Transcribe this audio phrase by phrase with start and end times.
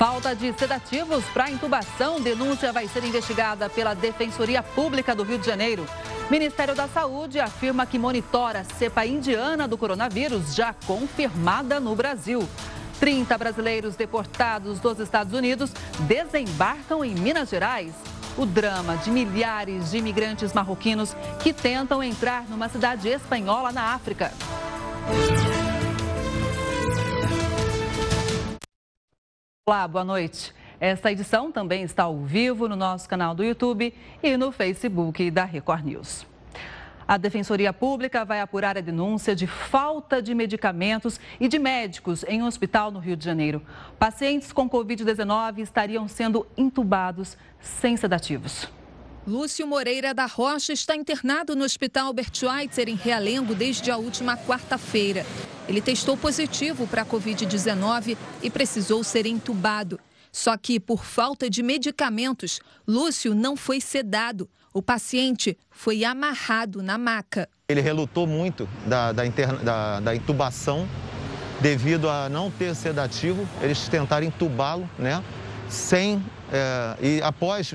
[0.00, 2.22] Falta de sedativos para intubação.
[2.22, 5.84] Denúncia vai ser investigada pela Defensoria Pública do Rio de Janeiro.
[6.30, 12.48] Ministério da Saúde afirma que monitora a cepa indiana do coronavírus, já confirmada no Brasil.
[12.98, 15.70] 30 brasileiros deportados dos Estados Unidos
[16.08, 17.92] desembarcam em Minas Gerais.
[18.38, 24.32] O drama de milhares de imigrantes marroquinos que tentam entrar numa cidade espanhola na África.
[29.70, 30.52] Olá, boa noite.
[30.80, 35.44] Esta edição também está ao vivo no nosso canal do YouTube e no Facebook da
[35.44, 36.26] Record News.
[37.06, 42.42] A Defensoria Pública vai apurar a denúncia de falta de medicamentos e de médicos em
[42.42, 43.62] um hospital no Rio de Janeiro.
[43.96, 48.68] Pacientes com Covid-19 estariam sendo entubados sem sedativos.
[49.26, 54.36] Lúcio Moreira da Rocha está internado no Hospital Albert Schweitzer, em Realengo, desde a última
[54.36, 55.26] quarta-feira.
[55.68, 60.00] Ele testou positivo para a Covid-19 e precisou ser entubado.
[60.32, 64.48] Só que, por falta de medicamentos, Lúcio não foi sedado.
[64.72, 67.48] O paciente foi amarrado na maca.
[67.68, 70.88] Ele relutou muito da, da, interna, da, da intubação
[71.60, 73.46] devido a não ter sedativo.
[73.60, 75.22] Eles tentaram entubá-lo, né?
[75.68, 76.24] Sem.
[76.52, 77.74] É, e após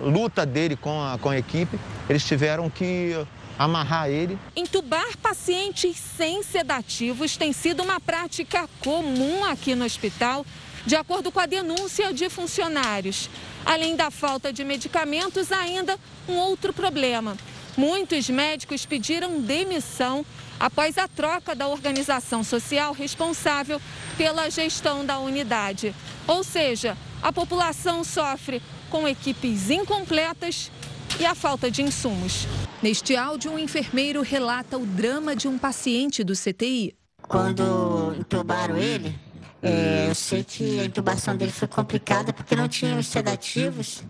[0.00, 3.14] luta dele com a, com a equipe, eles tiveram que
[3.58, 4.38] amarrar ele.
[4.54, 10.46] Entubar pacientes sem sedativos tem sido uma prática comum aqui no hospital,
[10.86, 13.28] de acordo com a denúncia de funcionários.
[13.66, 17.36] Além da falta de medicamentos, ainda um outro problema.
[17.76, 20.24] Muitos médicos pediram demissão
[20.58, 23.80] após a troca da organização social responsável
[24.16, 25.94] pela gestão da unidade.
[26.26, 30.70] Ou seja, a população sofre com equipes incompletas
[31.18, 32.46] e a falta de insumos.
[32.82, 36.94] Neste áudio, um enfermeiro relata o drama de um paciente do CTI.
[37.22, 39.14] Quando entubaram ele,
[39.62, 44.04] é, eu sei que a intubação dele foi complicada porque não tinha os sedativos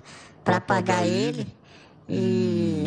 [0.44, 1.46] para pagar ele.
[2.08, 2.86] E,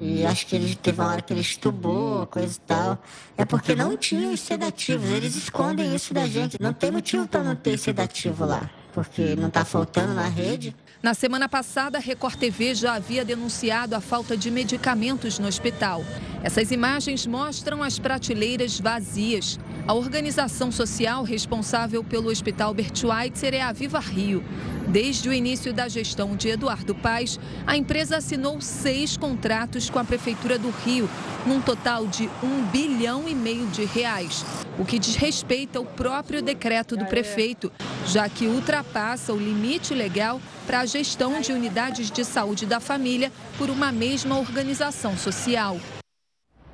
[0.00, 2.98] e, acho que ele teve uma hora que ele estubou, coisa e tal.
[3.36, 5.08] É porque não tinha os sedativos.
[5.10, 6.56] Eles escondem isso da gente.
[6.60, 10.74] Não tem motivo para não ter sedativo lá, porque não está faltando na rede.
[11.04, 16.02] Na semana passada, a Record TV já havia denunciado a falta de medicamentos no hospital.
[16.42, 19.60] Essas imagens mostram as prateleiras vazias.
[19.86, 24.42] A organização social responsável pelo Hospital Albert Schweitzer é a Viva Rio.
[24.88, 30.04] Desde o início da gestão de Eduardo Paes, a empresa assinou seis contratos com a
[30.04, 31.06] Prefeitura do Rio,
[31.46, 34.42] num total de um bilhão e meio de reais,
[34.78, 37.70] o que diz respeito ao próprio decreto do prefeito,
[38.06, 43.32] já que ultrapassa o limite legal para a gestão de unidades de saúde da família
[43.58, 45.78] por uma mesma organização social.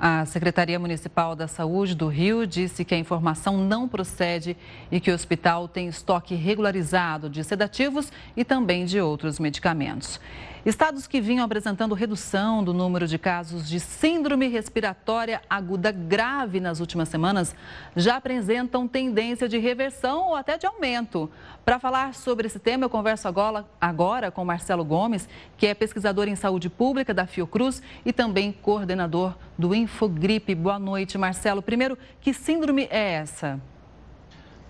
[0.03, 4.57] A Secretaria Municipal da Saúde do Rio disse que a informação não procede
[4.91, 10.19] e que o hospital tem estoque regularizado de sedativos e também de outros medicamentos.
[10.65, 16.81] Estados que vinham apresentando redução do número de casos de síndrome respiratória aguda grave nas
[16.81, 17.55] últimas semanas
[17.97, 21.31] já apresentam tendência de reversão ou até de aumento.
[21.65, 26.29] Para falar sobre esse tema, eu converso agora, agora com Marcelo Gomes, que é pesquisador
[26.29, 30.55] em saúde pública da Fiocruz e também coordenador do Infogripe.
[30.55, 31.61] Boa noite, Marcelo.
[31.61, 33.61] Primeiro, que síndrome é essa?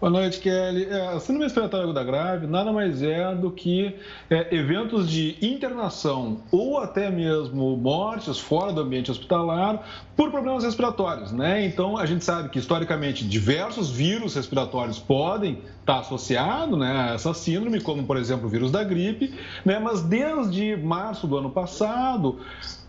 [0.01, 0.87] Boa noite, Kelly.
[0.87, 3.95] É, a síndrome respiratória aguda grave nada mais é do que
[4.31, 11.33] é, eventos de internação ou até mesmo mortes fora do ambiente hospitalar por problemas respiratórios,
[11.33, 11.67] né?
[11.67, 17.35] Então, a gente sabe que, historicamente, diversos vírus respiratórios podem estar associados né, a essa
[17.35, 19.35] síndrome, como, por exemplo, o vírus da gripe,
[19.67, 19.79] né?
[19.79, 22.41] Mas desde março do ano passado,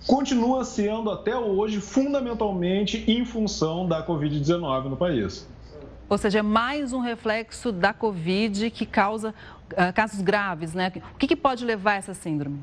[0.08, 5.48] continua sendo até hoje fundamentalmente em função da Covid-19 no país.
[6.10, 9.34] Ou seja, é mais um reflexo da Covid que causa
[9.72, 10.92] uh, casos graves, né?
[11.16, 12.60] O que, que pode levar a essa síndrome?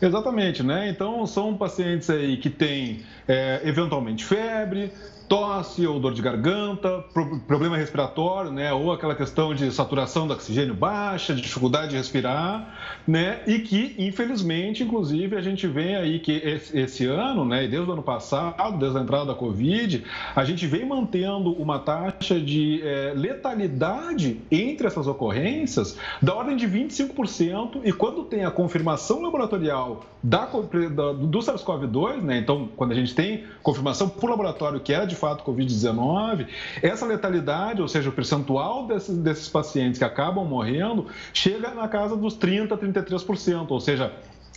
[0.00, 0.88] Exatamente, né?
[0.88, 4.92] Então, são pacientes aí que têm, é, eventualmente, febre,
[5.28, 7.04] tosse ou dor de garganta,
[7.46, 12.74] problema respiratório, né, ou aquela questão de saturação do oxigênio baixa, de dificuldade de respirar,
[13.06, 16.32] né, e que infelizmente, inclusive, a gente vê aí que
[16.72, 20.04] esse ano, né, e desde o ano passado, desde a entrada da Covid,
[20.34, 26.66] a gente vem mantendo uma taxa de é, letalidade entre essas ocorrências da ordem de
[26.66, 32.94] 25%, e quando tem a confirmação laboratorial da, da do SARS-CoV-2, né, então quando a
[32.94, 36.46] gente tem confirmação por laboratório que é de fato Covid-19,
[36.82, 42.16] essa letalidade, ou seja, o percentual desses, desses pacientes que acabam morrendo, chega na casa
[42.16, 44.12] dos 30%, 33%, ou seja,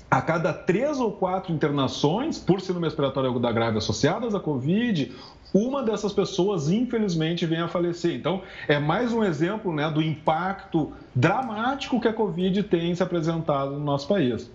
[0.10, 5.14] a cada três ou quatro internações por síndrome respiratória aguda grave associadas à Covid,
[5.54, 8.14] uma dessas pessoas, infelizmente, vem a falecer.
[8.14, 13.72] Então, é mais um exemplo né, do impacto dramático que a Covid tem se apresentado
[13.72, 14.50] no nosso país.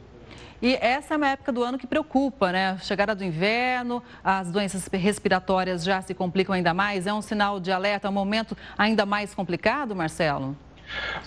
[0.60, 2.78] E essa é uma época do ano que preocupa, né?
[2.82, 7.06] Chegada do inverno, as doenças respiratórias já se complicam ainda mais.
[7.06, 10.56] É um sinal de alerta, um momento ainda mais complicado, Marcelo?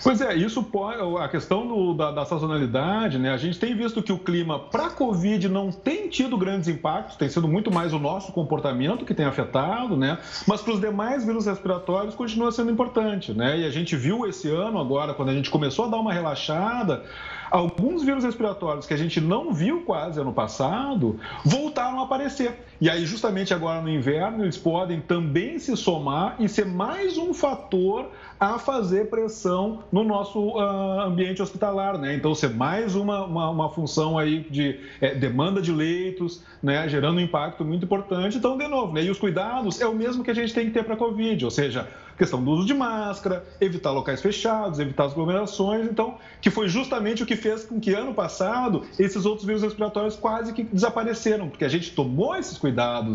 [0.02, 3.31] Pois é, isso pode, a questão do, da, da, sazonalidade, né?
[3.31, 7.18] A gente tem visto que o clima para a Covid não tem tido grandes impactos,
[7.18, 10.18] tem sido muito mais o nosso comportamento que tem afetado, né?
[10.48, 13.60] Mas para os demais vírus respiratórios continua sendo importante, né?
[13.60, 17.04] E a gente viu esse ano agora, quando a gente começou a dar uma relaxada,
[17.51, 22.66] alguns vírus respiratórios que a gente não viu quase ano passado voltaram a aparecer.
[22.81, 27.34] E aí, justamente agora no inverno, eles podem também se somar e ser mais um
[27.34, 28.10] fator
[28.40, 32.16] a fazer pressão no nosso uh, ambiente hospitalar, né?
[32.16, 36.88] Então, ser mais uma, uma, uma função aí de é, demanda de leitos, né?
[36.88, 38.38] Gerando um impacto muito importante.
[38.38, 39.04] Então, de novo, né?
[39.04, 41.44] E os cuidados é o mesmo que a gente tem que ter para a Covid,
[41.44, 41.86] ou seja,
[42.20, 47.24] questão do uso de máscara, evitar locais fechados, evitar as aglomerações, então, que foi justamente
[47.24, 51.64] o que fez com que ano passado esses outros vírus respiratórios quase que desapareceram, porque
[51.64, 52.69] a gente tomou esses cuidados,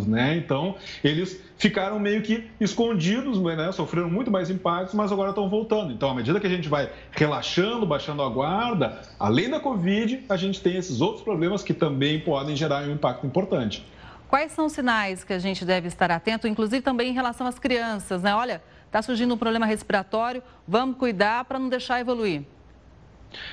[0.07, 0.37] né?
[0.37, 3.73] Então, eles ficaram meio que escondidos, né?
[3.73, 5.93] Sofreram muito mais impactos, mas agora estão voltando.
[5.93, 10.37] Então, à medida que a gente vai relaxando, baixando a guarda, além da Covid, a
[10.37, 13.85] gente tem esses outros problemas que também podem gerar um impacto importante.
[14.29, 17.59] Quais são os sinais que a gente deve estar atento, inclusive também em relação às
[17.59, 18.35] crianças, né?
[18.35, 22.43] Olha, está surgindo um problema respiratório, vamos cuidar para não deixar evoluir.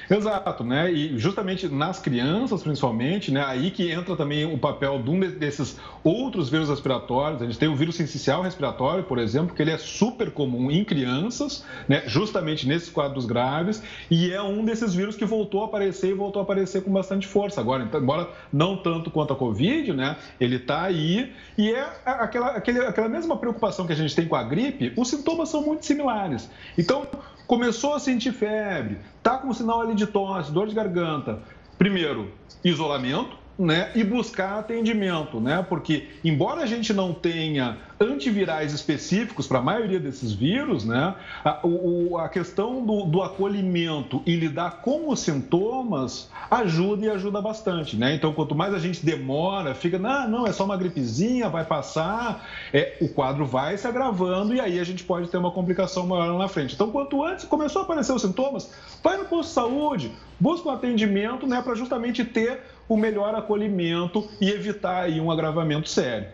[0.09, 0.91] Exato, né?
[0.91, 3.43] E justamente nas crianças, principalmente, né?
[3.45, 7.41] Aí que entra também o papel de um desses outros vírus respiratórios.
[7.41, 10.83] A gente tem o vírus sensicial respiratório, por exemplo, que ele é super comum em
[10.83, 12.03] crianças, né?
[12.05, 16.39] Justamente nesses quadros graves, e é um desses vírus que voltou a aparecer e voltou
[16.39, 17.83] a aparecer com bastante força agora.
[17.83, 20.17] Então, embora não tanto quanto a Covid, né?
[20.39, 24.35] Ele está aí e é aquela, aquele, aquela mesma preocupação que a gente tem com
[24.35, 24.93] a gripe.
[24.95, 26.49] Os sintomas são muito similares.
[26.77, 27.07] Então,
[27.51, 31.39] começou a sentir febre, tá com sinal ali de tosse, dor de garganta.
[31.77, 32.31] Primeiro,
[32.63, 33.91] isolamento, né?
[33.95, 35.65] E buscar atendimento, né?
[35.67, 41.13] Porque, embora a gente não tenha antivirais específicos para a maioria desses vírus, né?
[41.43, 47.41] A, o, a questão do, do, acolhimento e lidar com os sintomas ajuda e ajuda
[47.41, 48.15] bastante, né?
[48.15, 52.47] Então, quanto mais a gente demora, fica, não, não, é só uma gripezinha, vai passar,
[52.73, 56.37] é, o quadro vai se agravando e aí a gente pode ter uma complicação maior
[56.37, 56.73] na frente.
[56.73, 58.71] Então, quanto antes começou a aparecer os sintomas,
[59.03, 62.61] vai no posto de saúde, busca um atendimento, né, para justamente ter
[62.91, 66.27] o melhor acolhimento e evitar aí um agravamento sério.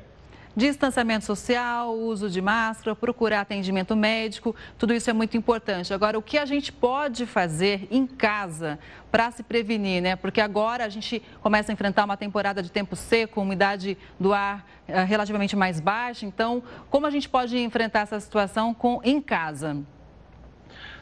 [0.56, 5.94] Distanciamento social, uso de máscara, procurar atendimento médico, tudo isso é muito importante.
[5.94, 8.80] Agora, o que a gente pode fazer em casa
[9.12, 10.15] para se prevenir, né?
[10.15, 14.68] Porque agora a gente começa a enfrentar uma temporada de tempo seco, umidade do ar
[14.88, 16.25] eh, relativamente mais baixa.
[16.25, 19.77] Então, como a gente pode enfrentar essa situação com, em casa?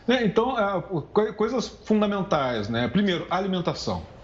[0.05, 2.89] É, então, é, coisas fundamentais, né?
[2.89, 4.14] Primeiro, alimentação.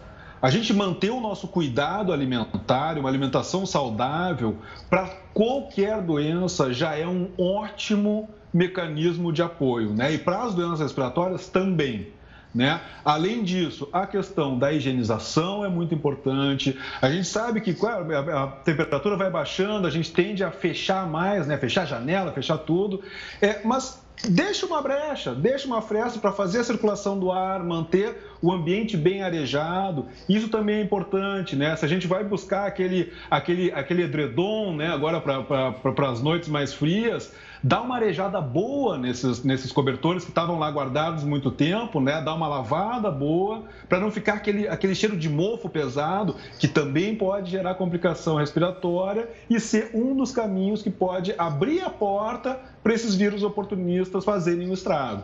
[0.41, 4.57] A gente manter o nosso cuidado alimentar, uma alimentação saudável,
[4.89, 10.13] para qualquer doença já é um ótimo mecanismo de apoio, né?
[10.13, 12.07] E para as doenças respiratórias também.
[12.53, 12.81] Né?
[13.05, 16.77] Além disso, a questão da higienização é muito importante.
[17.01, 21.57] A gente sabe que a temperatura vai baixando, a gente tende a fechar mais, né?
[21.57, 23.01] fechar a janela, fechar tudo.
[23.41, 28.30] É, mas deixa uma brecha, deixa uma fresta para fazer a circulação do ar, manter
[28.41, 30.07] o ambiente bem arejado.
[30.27, 31.75] Isso também é importante, né?
[31.75, 36.73] Se a gente vai buscar aquele, aquele, aquele edredom, né, agora para as noites mais
[36.73, 37.31] frias,
[37.63, 42.21] dá uma arejada boa nesses, nesses cobertores que estavam lá guardados muito tempo, né?
[42.21, 47.15] Dá uma lavada boa, para não ficar aquele, aquele cheiro de mofo pesado, que também
[47.15, 52.93] pode gerar complicação respiratória e ser um dos caminhos que pode abrir a porta para
[52.93, 55.23] esses vírus oportunistas fazerem o estrago.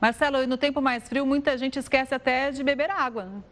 [0.00, 3.24] Marcelo, e no tempo mais frio, muita gente esquece até de beber água.
[3.24, 3.42] Né?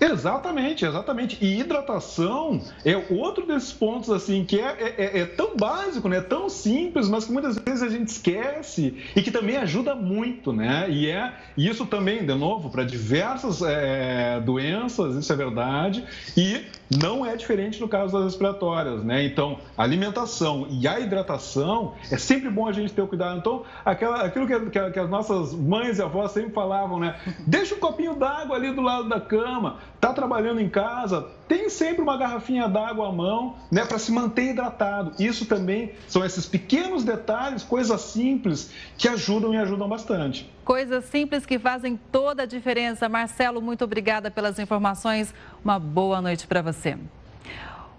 [0.00, 1.38] Exatamente, exatamente.
[1.44, 6.20] E hidratação é outro desses pontos assim que é, é, é, é, tão básico, né?
[6.20, 10.88] Tão simples, mas que muitas vezes a gente esquece e que também ajuda muito, né?
[10.88, 16.04] E é isso também, de novo, para diversas é, doenças, isso é verdade.
[16.36, 19.24] E não é diferente no caso das respiratórias, né?
[19.24, 23.38] Então, a alimentação e a hidratação é sempre bom a gente ter o cuidado.
[23.38, 27.16] Então, aquela, aquilo que, que, que as nossas mães e avós sempre falavam, né?
[27.46, 32.02] Deixa um copinho d'água ali do lado da cama está trabalhando em casa, tem sempre
[32.02, 35.12] uma garrafinha d'água à mão, né, para se manter hidratado.
[35.18, 40.48] Isso também são esses pequenos detalhes, coisas simples que ajudam e ajudam bastante.
[40.64, 43.08] Coisas simples que fazem toda a diferença.
[43.08, 45.34] Marcelo, muito obrigada pelas informações.
[45.64, 46.98] Uma boa noite para você.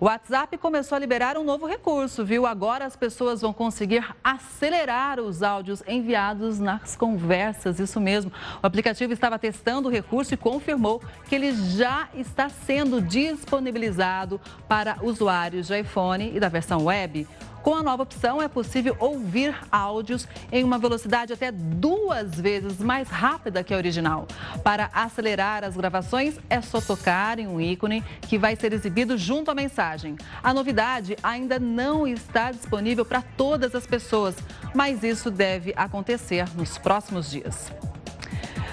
[0.01, 2.45] O WhatsApp começou a liberar um novo recurso, viu?
[2.45, 8.31] Agora as pessoas vão conseguir acelerar os áudios enviados nas conversas, isso mesmo.
[8.63, 14.39] O aplicativo estava testando o recurso e confirmou que ele já está sendo disponibilizado
[14.69, 17.27] para usuários de iPhone e da versão web.
[17.61, 23.09] Com a nova opção, é possível ouvir áudios em uma velocidade até duas vezes mais
[23.09, 24.27] rápida que a original.
[24.63, 29.51] Para acelerar as gravações, é só tocar em um ícone que vai ser exibido junto
[29.51, 30.15] à mensagem.
[30.41, 34.35] A novidade ainda não está disponível para todas as pessoas,
[34.73, 37.71] mas isso deve acontecer nos próximos dias.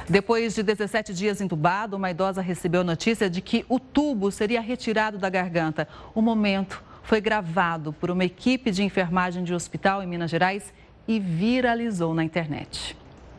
[0.09, 5.19] Depois de 17 dias entubado, uma idosa recebeu notícia de que o tubo seria retirado
[5.19, 5.89] da garganta.
[6.15, 10.75] O momento foi gravado por uma equipe de enfermagem de hospital em Minas Gerais
[11.07, 12.97] e viralizou na internet.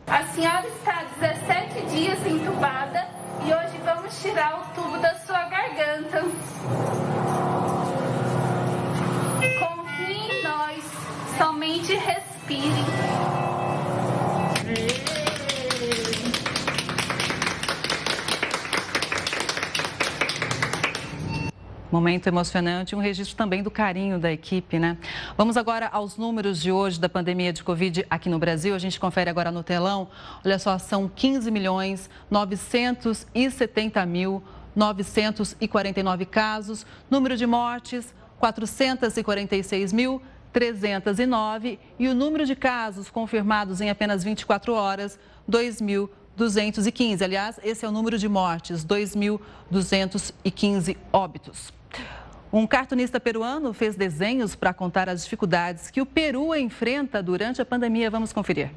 [0.07, 3.05] A senhora está 17 dias entubada
[3.45, 6.21] e hoje vamos tirar o tubo da sua garganta.
[9.59, 10.83] Confie em nós,
[11.37, 13.46] somente respire.
[21.91, 24.97] Momento emocionante, um registro também do carinho da equipe, né?
[25.37, 28.75] Vamos agora aos números de hoje da pandemia de Covid aqui no Brasil.
[28.75, 30.09] A gente confere agora no telão.
[30.45, 34.43] Olha só, são 15 milhões 970 mil
[34.75, 36.85] 949 casos.
[37.09, 44.73] Número de mortes, 446 mil 309 e o número de casos confirmados em apenas 24
[44.73, 47.21] horas, 2.215.
[47.21, 51.76] Aliás, esse é o número de mortes, 2.215 óbitos.
[52.51, 57.65] Um cartunista peruano fez desenhos para contar as dificuldades que o Peru enfrenta durante a
[57.65, 58.09] pandemia.
[58.09, 58.71] Vamos conferir.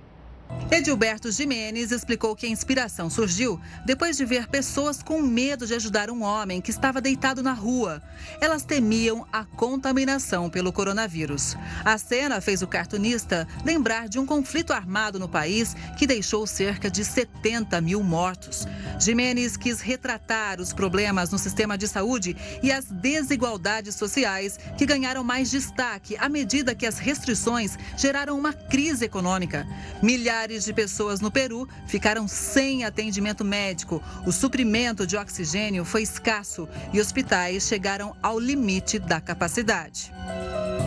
[0.71, 6.09] Edilberto Jimenez explicou que a inspiração surgiu depois de ver pessoas com medo de ajudar
[6.11, 8.01] um homem que estava deitado na rua.
[8.41, 11.57] Elas temiam a contaminação pelo coronavírus.
[11.85, 16.89] A cena fez o cartunista lembrar de um conflito armado no país que deixou cerca
[16.89, 18.65] de 70 mil mortos.
[19.01, 25.25] Jimenez quis retratar os problemas no sistema de saúde e as desigualdades sociais que ganharam
[25.25, 29.67] mais destaque à medida que as restrições geraram uma crise econômica.
[30.01, 34.03] Milhares Milhares de pessoas no Peru ficaram sem atendimento médico.
[34.25, 40.11] O suprimento de oxigênio foi escasso e hospitais chegaram ao limite da capacidade.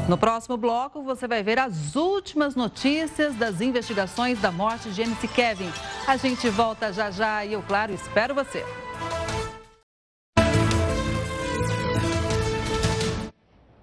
[0.10, 5.28] No próximo bloco, você vai ver as últimas notícias das investigações da morte de MC
[5.28, 5.72] Kevin.
[6.08, 8.66] A gente volta já já e eu, claro, espero você.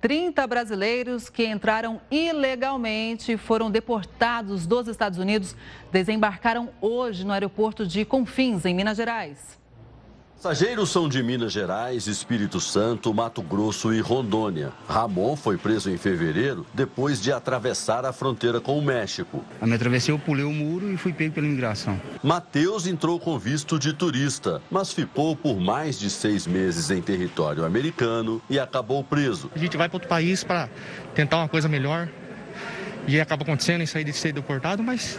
[0.00, 5.54] 30 brasileiros que entraram ilegalmente e foram deportados dos Estados Unidos
[5.92, 9.59] desembarcaram hoje no aeroporto de Confins, em Minas Gerais.
[10.42, 14.72] Passageiros são de Minas Gerais, Espírito Santo, Mato Grosso e Rondônia.
[14.88, 19.44] Ramon foi preso em fevereiro depois de atravessar a fronteira com o México.
[19.60, 22.00] A minha travessia eu pulei o muro e fui pego pela imigração.
[22.22, 27.62] Mateus entrou com visto de turista, mas ficou por mais de seis meses em território
[27.62, 29.50] americano e acabou preso.
[29.54, 30.70] A gente vai para outro país para
[31.14, 32.08] tentar uma coisa melhor,
[33.16, 35.18] e acaba acontecendo isso aí de ser deportado, mas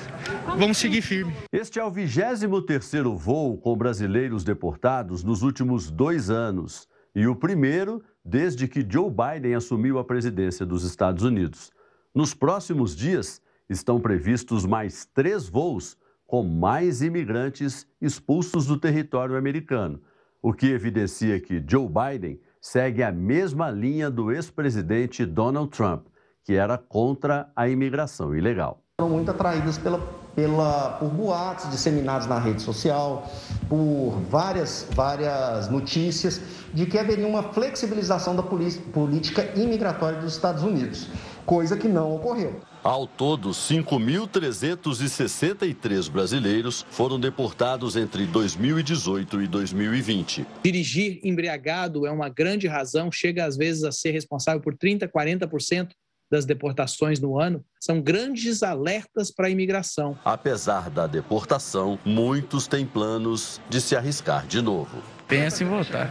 [0.58, 1.34] vamos seguir firme.
[1.52, 8.02] Este é o 23º voo com brasileiros deportados nos últimos dois anos e o primeiro
[8.24, 11.70] desde que Joe Biden assumiu a presidência dos Estados Unidos.
[12.16, 20.02] Nos próximos dias estão previstos mais três voos com mais imigrantes expulsos do território americano,
[20.42, 26.06] o que evidencia que Joe Biden segue a mesma linha do ex-presidente Donald Trump
[26.44, 28.82] que era contra a imigração ilegal.
[29.00, 30.00] Foram muito atraídas pela,
[30.36, 33.30] pela, por boatos disseminados na rede social,
[33.68, 36.42] por várias, várias notícias
[36.74, 41.08] de que haveria uma flexibilização da política imigratória dos Estados Unidos,
[41.46, 42.62] coisa que não ocorreu.
[42.84, 50.48] Ao todo, 5.363 brasileiros foram deportados entre 2018 e 2020.
[50.64, 55.90] Dirigir embriagado é uma grande razão, chega às vezes a ser responsável por 30%, 40%
[56.32, 60.18] das deportações no ano são grandes alertas para a imigração.
[60.24, 65.04] Apesar da deportação, muitos têm planos de se arriscar de novo.
[65.28, 66.10] Pensa em voltar.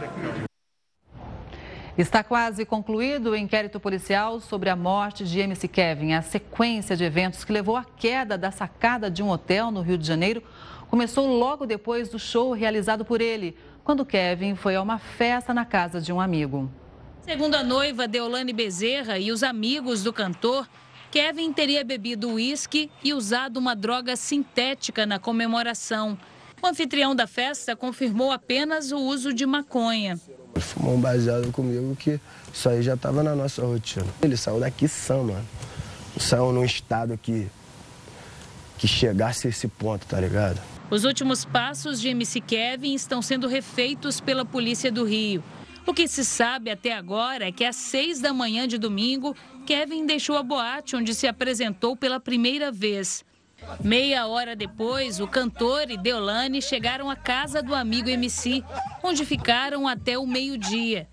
[1.97, 6.13] Está quase concluído o inquérito policial sobre a morte de MC Kevin.
[6.13, 9.97] A sequência de eventos que levou à queda da sacada de um hotel no Rio
[9.97, 10.41] de Janeiro
[10.89, 15.65] começou logo depois do show realizado por ele, quando Kevin foi a uma festa na
[15.65, 16.71] casa de um amigo.
[17.25, 20.67] Segundo a noiva Deolane Bezerra e os amigos do cantor,
[21.11, 26.17] Kevin teria bebido uísque e usado uma droga sintética na comemoração.
[26.61, 30.19] O anfitrião da festa confirmou apenas o uso de maconha.
[30.55, 32.19] Ele fumou um baseado comigo que
[32.51, 34.05] isso aí já tava na nossa rotina.
[34.21, 35.45] Ele saiu daqui sã, mano.
[36.19, 37.47] Saiu num estado que,
[38.77, 40.59] que chegasse a esse ponto, tá ligado?
[40.89, 45.41] Os últimos passos de MC Kevin estão sendo refeitos pela Polícia do Rio.
[45.85, 49.35] O que se sabe até agora é que às seis da manhã de domingo,
[49.65, 53.25] Kevin deixou a boate onde se apresentou pela primeira vez.
[53.83, 58.63] Meia hora depois, o cantor e Deolane chegaram à casa do amigo MC,
[59.03, 61.07] onde ficaram até o meio-dia.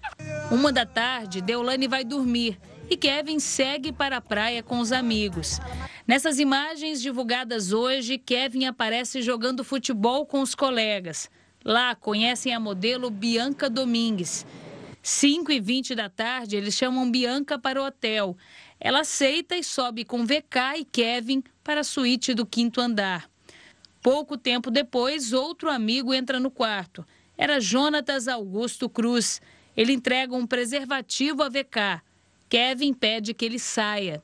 [0.50, 2.58] Uma da tarde, Deolane vai dormir
[2.90, 5.60] e Kevin segue para a praia com os amigos.
[6.06, 11.28] Nessas imagens divulgadas hoje, Kevin aparece jogando futebol com os colegas.
[11.64, 14.46] Lá conhecem a modelo Bianca Domingues.
[15.02, 18.36] 5 e 20 da tarde, eles chamam Bianca para o hotel.
[18.78, 23.28] Ela aceita e sobe com VK e Kevin para a suíte do quinto andar.
[24.02, 27.04] Pouco tempo depois, outro amigo entra no quarto.
[27.36, 29.40] Era Jonatas Augusto Cruz.
[29.76, 32.02] Ele entrega um preservativo a VK.
[32.48, 34.22] Kevin pede que ele saia.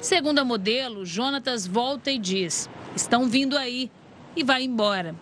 [0.00, 3.90] Segundo a modelo, Jonatas volta e diz: Estão vindo aí.
[4.36, 5.14] E vai embora.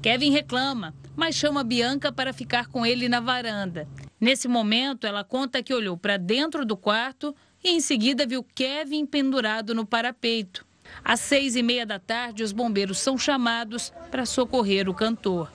[0.00, 3.88] Kevin reclama, mas chama Bianca para ficar com ele na varanda.
[4.20, 9.04] Nesse momento, ela conta que olhou para dentro do quarto e em seguida viu Kevin
[9.04, 10.64] pendurado no parapeito.
[11.04, 15.50] Às seis e meia da tarde, os bombeiros são chamados para socorrer o cantor.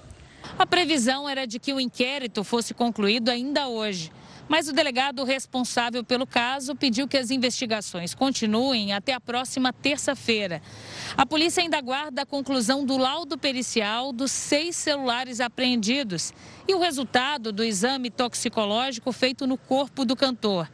[0.57, 4.11] A previsão era de que o inquérito fosse concluído ainda hoje.
[4.47, 10.61] Mas o delegado responsável pelo caso pediu que as investigações continuem até a próxima terça-feira.
[11.17, 16.33] A polícia ainda aguarda a conclusão do laudo pericial dos seis celulares apreendidos
[16.67, 20.69] e o resultado do exame toxicológico feito no corpo do cantor.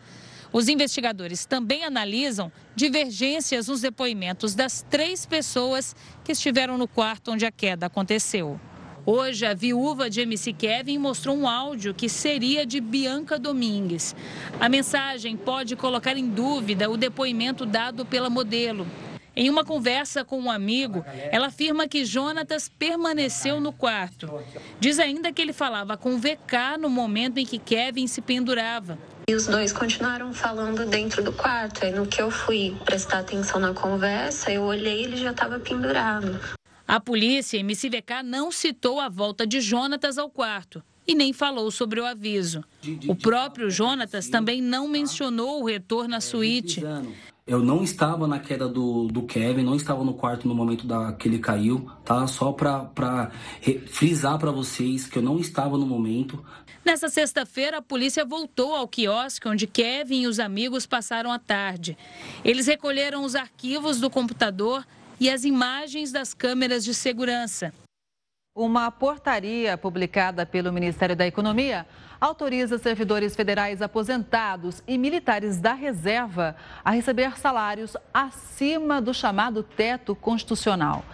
[0.52, 7.44] Os investigadores também analisam divergências nos depoimentos das três pessoas que estiveram no quarto onde
[7.44, 8.60] a queda aconteceu.
[9.06, 14.16] Hoje, a viúva de MC Kevin mostrou um áudio que seria de Bianca Domingues.
[14.62, 18.88] A mensagem pode colocar em dúvida o depoimento dado pela modelo.
[19.36, 24.42] Em uma conversa com um amigo, ela afirma que Jonatas permaneceu no quarto.
[24.80, 28.98] Diz ainda que ele falava com VK no momento em que Kevin se pendurava.
[29.28, 31.84] E os dois continuaram falando dentro do quarto.
[31.84, 35.60] Aí no que eu fui prestar atenção na conversa, eu olhei e ele já estava
[35.60, 36.40] pendurado.
[36.88, 41.70] A polícia em MCVK não citou a volta de Jonatas ao quarto e nem falou
[41.72, 42.64] sobre o aviso.
[43.08, 46.82] O próprio Jonatas também não mencionou o retorno à suíte.
[47.46, 51.12] Eu não estava na queda do, do Kevin, não estava no quarto no momento da,
[51.12, 52.26] que ele caiu, tá?
[52.26, 53.32] Só para
[53.88, 56.44] frisar para vocês que eu não estava no momento.
[56.86, 61.98] Nessa sexta-feira, a polícia voltou ao quiosque onde Kevin e os amigos passaram a tarde.
[62.46, 64.86] Eles recolheram os arquivos do computador
[65.24, 67.74] e as imagens das câmeras de segurança.
[68.54, 71.88] Uma portaria publicada pelo Ministério da Economia
[72.20, 80.14] autoriza servidores federais aposentados e militares da reserva a receber salários acima do chamado teto
[80.14, 81.06] constitucional.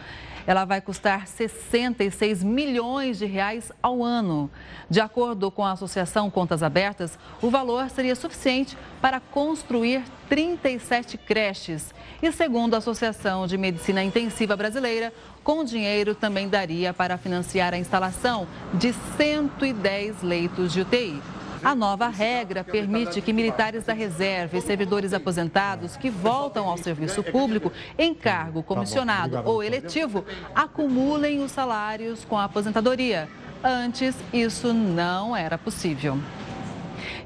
[0.45, 4.49] Ela vai custar 66 milhões de reais ao ano.
[4.89, 11.93] De acordo com a Associação Contas Abertas, o valor seria suficiente para construir 37 creches.
[12.21, 17.73] E segundo a Associação de Medicina Intensiva Brasileira, com o dinheiro também daria para financiar
[17.73, 21.21] a instalação de 110 leitos de UTI.
[21.63, 27.21] A nova regra permite que militares da reserva e servidores aposentados que voltam ao serviço
[27.21, 30.23] público em cargo comissionado ou eletivo
[30.55, 33.27] acumulem os salários com a aposentadoria.
[33.61, 36.17] Antes, isso não era possível.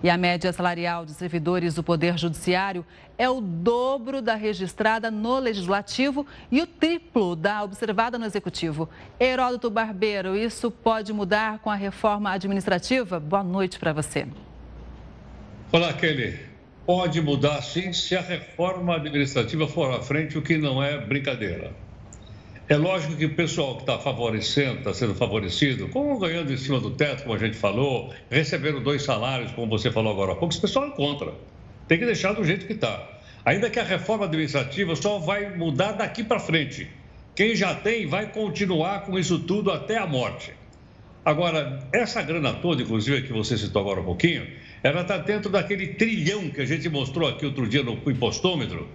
[0.02, 2.84] E a média salarial de servidores do Poder Judiciário
[3.17, 8.89] é o dobro da registrada no Legislativo e o triplo da observada no Executivo.
[9.19, 13.19] Heródoto Barbeiro, isso pode mudar com a reforma administrativa?
[13.19, 14.26] Boa noite para você.
[15.71, 16.39] Olá, Kelly.
[16.86, 21.71] Pode mudar sim se a reforma administrativa for à frente, o que não é brincadeira.
[22.67, 26.80] É lógico que o pessoal que está favorecendo, está sendo favorecido, como ganhando em cima
[26.80, 30.54] do teto, como a gente falou, recebendo dois salários, como você falou agora há pouco,
[30.54, 31.34] esse pessoal é contra.
[31.88, 33.10] Tem que deixar do jeito que está.
[33.46, 36.89] Ainda que a reforma administrativa só vai mudar daqui para frente.
[37.36, 40.54] Quem já tem vai continuar com isso tudo até a morte.
[41.26, 44.46] Agora, essa grana toda, inclusive, que você citou agora um pouquinho,
[44.82, 48.88] ela está dentro daquele trilhão que a gente mostrou aqui outro dia no impostômetro.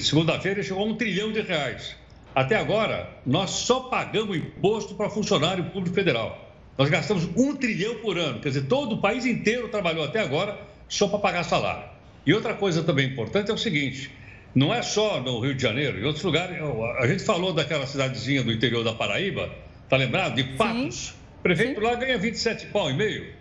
[0.00, 1.96] Segunda-feira chegou a um trilhão de reais.
[2.34, 6.52] Até agora, nós só pagamos imposto para funcionário público federal.
[6.76, 10.58] Nós gastamos um trilhão por ano, quer dizer, todo o país inteiro trabalhou até agora
[10.88, 11.91] só para pagar salário.
[12.24, 14.10] E outra coisa também importante é o seguinte:
[14.54, 16.56] não é só no Rio de Janeiro, em outros lugares.
[16.98, 19.50] A gente falou daquela cidadezinha do interior da Paraíba,
[19.88, 20.34] tá lembrado?
[20.34, 21.14] De Patos.
[21.38, 21.86] O prefeito Sim.
[21.86, 23.32] lá ganha 27 pau e meio.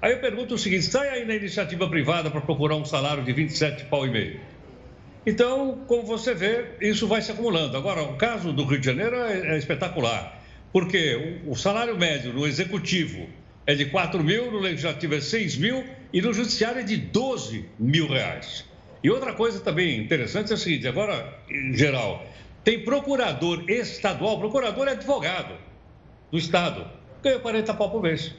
[0.00, 3.32] Aí eu pergunto o seguinte: sai aí na iniciativa privada para procurar um salário de
[3.32, 4.40] 27 pau e meio.
[5.26, 7.76] Então, como você vê, isso vai se acumulando.
[7.76, 12.32] Agora, o caso do Rio de Janeiro é, é espetacular, porque o, o, salário médio
[12.32, 13.28] no executivo
[13.66, 17.66] é de 4 mil, no legislativo é 6 mil e no judiciário é de 12
[17.78, 18.64] mil reais.
[19.02, 22.26] E outra coisa também interessante é o seguinte: agora, em geral,
[22.64, 25.54] tem procurador estadual, procurador é advogado
[26.30, 26.86] do Estado,
[27.22, 28.34] ganha 40 pau por mês.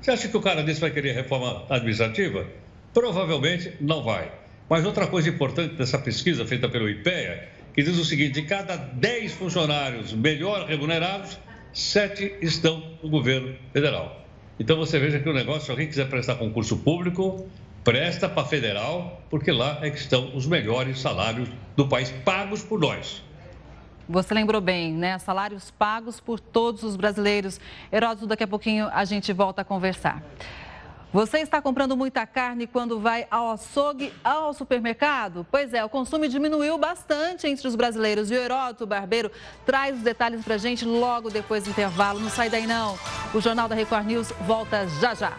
[0.00, 2.46] Você acha que o cara desse vai querer reforma administrativa?
[2.92, 4.32] Provavelmente não vai.
[4.68, 8.76] Mas outra coisa importante dessa pesquisa feita pelo IPEA, que diz o seguinte: de cada
[8.76, 11.38] 10 funcionários melhor remunerados,
[11.72, 14.26] 7 estão no governo federal.
[14.62, 17.44] Então você veja que o negócio, se alguém quiser prestar concurso público,
[17.82, 22.78] presta para federal, porque lá é que estão os melhores salários do país, pagos por
[22.78, 23.24] nós.
[24.08, 25.18] Você lembrou bem, né?
[25.18, 27.58] Salários pagos por todos os brasileiros.
[27.90, 30.22] Heródoto, daqui a pouquinho a gente volta a conversar.
[31.12, 35.46] Você está comprando muita carne quando vai ao açougue, ao supermercado?
[35.50, 38.30] Pois é, o consumo diminuiu bastante entre os brasileiros.
[38.30, 39.30] E o Heródoto Barbeiro
[39.66, 42.18] traz os detalhes para gente logo depois do intervalo.
[42.18, 42.98] Não sai daí não.
[43.34, 45.36] O Jornal da Record News volta já já.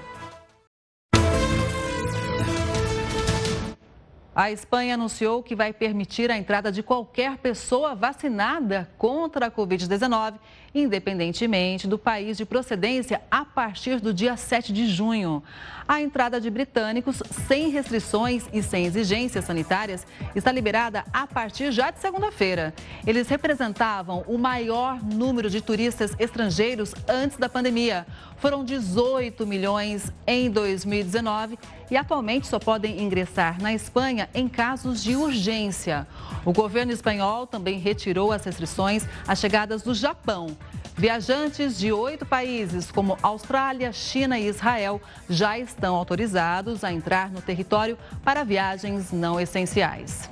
[4.35, 10.39] A Espanha anunciou que vai permitir a entrada de qualquer pessoa vacinada contra a Covid-19,
[10.73, 15.43] independentemente do país de procedência, a partir do dia 7 de junho.
[15.87, 21.91] A entrada de britânicos sem restrições e sem exigências sanitárias está liberada a partir já
[21.91, 22.73] de segunda-feira.
[23.05, 28.05] Eles representavam o maior número de turistas estrangeiros antes da pandemia.
[28.37, 31.57] Foram 18 milhões em 2019
[31.91, 36.07] e atualmente só podem ingressar na Espanha em casos de urgência.
[36.45, 40.47] O governo espanhol também retirou as restrições às chegadas do Japão.
[40.95, 47.41] Viajantes de oito países, como Austrália, China e Israel, já estão autorizados a entrar no
[47.41, 50.29] território para viagens não essenciais.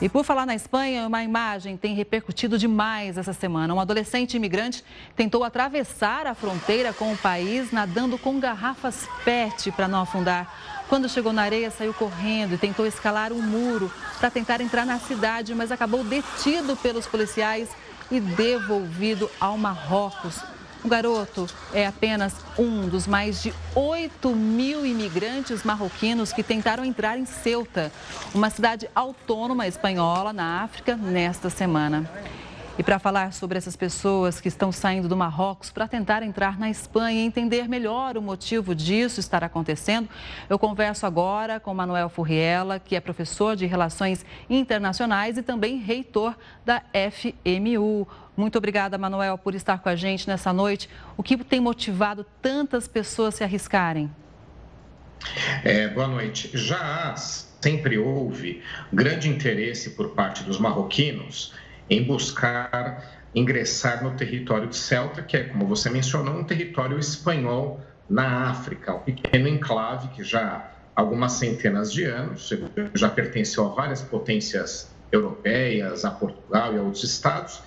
[0.00, 3.72] E por falar na Espanha, uma imagem tem repercutido demais essa semana.
[3.72, 4.84] Um adolescente imigrante
[5.16, 10.52] tentou atravessar a fronteira com o país nadando com garrafas PET para não afundar.
[10.88, 14.98] Quando chegou na areia, saiu correndo e tentou escalar um muro para tentar entrar na
[14.98, 17.68] cidade, mas acabou detido pelos policiais
[18.10, 20.40] e devolvido ao Marrocos.
[20.84, 27.18] O garoto é apenas um dos mais de 8 mil imigrantes marroquinos que tentaram entrar
[27.18, 27.90] em Ceuta,
[28.32, 32.08] uma cidade autônoma espanhola na África, nesta semana.
[32.78, 36.70] E para falar sobre essas pessoas que estão saindo do Marrocos para tentar entrar na
[36.70, 40.08] Espanha e entender melhor o motivo disso estar acontecendo,
[40.48, 46.36] eu converso agora com Manuel Furriela, que é professor de Relações Internacionais e também reitor
[46.64, 48.06] da FMU.
[48.36, 50.88] Muito obrigada, Manuel, por estar com a gente nessa noite.
[51.16, 54.08] O que tem motivado tantas pessoas a se arriscarem?
[55.64, 56.56] É, boa noite.
[56.56, 58.62] Já sempre houve
[58.92, 61.52] grande interesse por parte dos marroquinos
[61.90, 67.80] em buscar ingressar no território de Celta, que é, como você mencionou, um território espanhol
[68.08, 72.52] na África, um pequeno enclave que já há algumas centenas de anos
[72.94, 77.62] já pertenceu a várias potências europeias, a Portugal e a outros estados,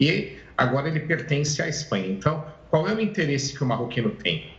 [0.00, 2.08] e agora ele pertence à Espanha.
[2.08, 4.52] Então, qual é o interesse que o marroquino tem?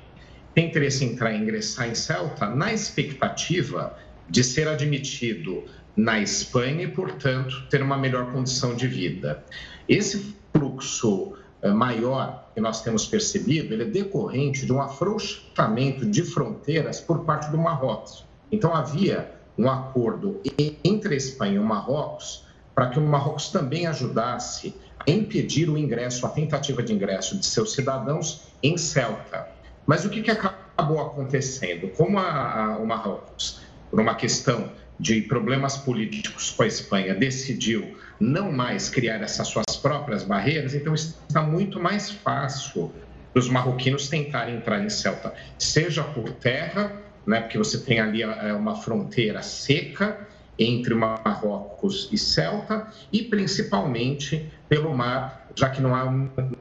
[0.53, 3.97] Tem interesse em entrar, ingressar em Celta na expectativa
[4.29, 9.43] de ser admitido na Espanha e, portanto, ter uma melhor condição de vida.
[9.87, 16.23] Esse fluxo eh, maior que nós temos percebido, ele é decorrente de um afrouxamento de
[16.23, 18.25] fronteiras por parte do Marrocos.
[18.51, 20.41] Então, havia um acordo
[20.83, 24.75] entre a Espanha e o Marrocos para que o Marrocos também ajudasse
[25.07, 29.47] a impedir o ingresso, a tentativa de ingresso de seus cidadãos em Celta.
[29.85, 31.89] Mas o que, que acabou acontecendo?
[31.89, 37.97] Como a, a, o Marrocos, por uma questão de problemas políticos com a Espanha decidiu
[38.19, 42.93] não mais criar essas suas próprias barreiras, então está muito mais fácil
[43.33, 48.21] para os marroquinos tentarem entrar em Celta, seja por terra, né, porque você tem ali
[48.21, 50.27] é, uma fronteira seca
[50.57, 56.05] entre Marrocos e Celta, e principalmente pelo mar, já que não há,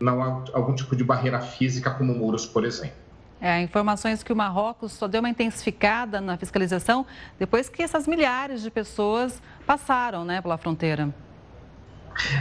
[0.01, 3.02] não há algum tipo de barreira física como muros, por exemplo.
[3.45, 7.05] É, informações que o Marrocos só deu uma intensificada na fiscalização
[7.41, 11.13] depois que essas milhares de pessoas passaram né, pela fronteira.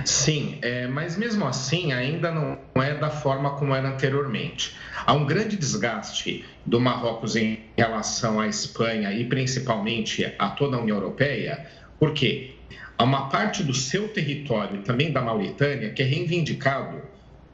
[0.05, 4.77] Sim, é, mas mesmo assim ainda não é da forma como era anteriormente.
[5.03, 10.81] Há um grande desgaste do Marrocos em relação à Espanha e principalmente a toda a
[10.81, 11.65] União Europeia,
[11.99, 12.57] porque
[12.95, 17.01] há uma parte do seu território, também da Mauritânia, que é reivindicado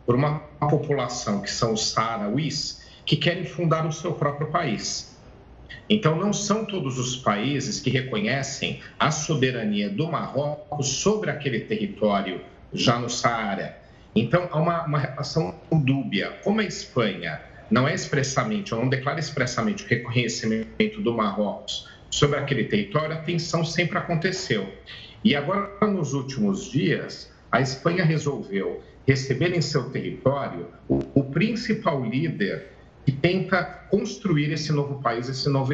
[0.05, 5.17] por uma população que são os sarauís, que querem fundar o seu próprio país.
[5.89, 12.41] Então, não são todos os países que reconhecem a soberania do Marrocos sobre aquele território
[12.73, 13.77] já no Saara.
[14.13, 16.37] Então, há uma, uma relação dúbia.
[16.43, 17.41] Como a Espanha
[17.71, 23.21] não é expressamente, ou não declara expressamente o reconhecimento do Marrocos sobre aquele território, a
[23.21, 24.73] tensão sempre aconteceu.
[25.23, 32.03] E agora, nos últimos dias, a Espanha resolveu receber em seu território o, o principal
[32.03, 32.76] líder
[33.07, 35.71] que tenta construir esse novo país, esse novo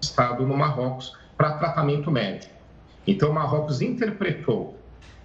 [0.00, 2.54] Estado no Marrocos para tratamento médico.
[3.04, 4.78] Então, Marrocos interpretou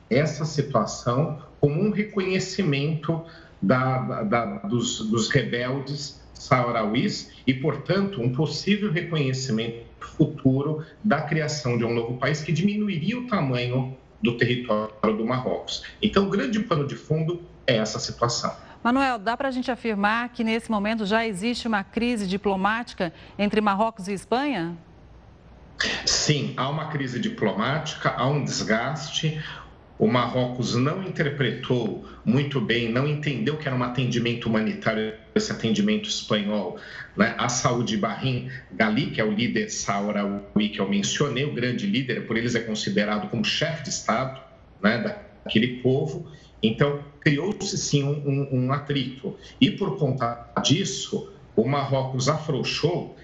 [0.09, 3.23] essa situação como um reconhecimento
[3.61, 11.85] da, da, dos, dos rebeldes saharauis e, portanto, um possível reconhecimento futuro da criação de
[11.85, 15.83] um novo país que diminuiria o tamanho do território do Marrocos.
[16.01, 18.51] Então, o grande pano de fundo é essa situação.
[18.83, 23.61] Manuel, dá para a gente afirmar que nesse momento já existe uma crise diplomática entre
[23.61, 24.75] Marrocos e Espanha?
[26.05, 29.39] Sim, há uma crise diplomática, há um desgaste.
[29.99, 36.09] O Marrocos não interpretou muito bem, não entendeu que era um atendimento humanitário, esse atendimento
[36.09, 36.79] espanhol.
[37.15, 37.35] Né?
[37.37, 42.25] A saúde Bahrim Gali, que é o líder Sauraui que eu mencionei, o grande líder,
[42.25, 44.41] por eles é considerado como chefe de Estado
[44.81, 46.31] né, daquele povo.
[46.61, 49.37] Então, criou-se sim um, um, um atrito.
[49.59, 53.15] E por conta disso, o Marrocos afrouxou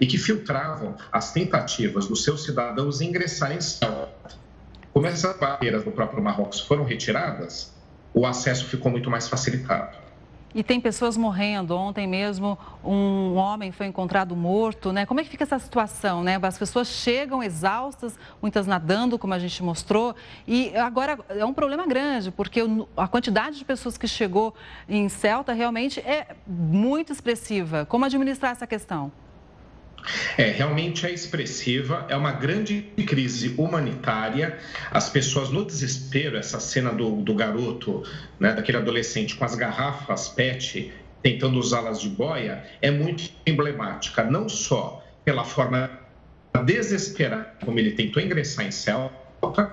[0.00, 4.10] e que filtravam as tentativas dos seus cidadãos em ingressar em Ceuta.
[4.92, 7.72] Como essas barreiras do próprio Marrocos foram retiradas,
[8.14, 9.98] o acesso ficou muito mais facilitado.
[10.54, 11.76] E tem pessoas morrendo.
[11.76, 15.06] Ontem mesmo um homem foi encontrado morto, né?
[15.06, 16.38] Como é que fica essa situação, né?
[16.42, 20.14] As pessoas chegam exaustas, muitas nadando, como a gente mostrou,
[20.46, 22.60] e agora é um problema grande, porque
[22.96, 24.54] a quantidade de pessoas que chegou
[24.88, 27.86] em Celta realmente é muito expressiva.
[27.86, 29.12] Como administrar essa questão?
[30.36, 34.58] É, realmente é expressiva, é uma grande crise humanitária.
[34.90, 38.02] As pessoas no desespero, essa cena do, do garoto,
[38.38, 44.48] né, daquele adolescente com as garrafas PET tentando usá-las de boia, é muito emblemática, não
[44.48, 45.90] só pela forma
[46.64, 49.72] desesperada como ele tentou ingressar em Celta,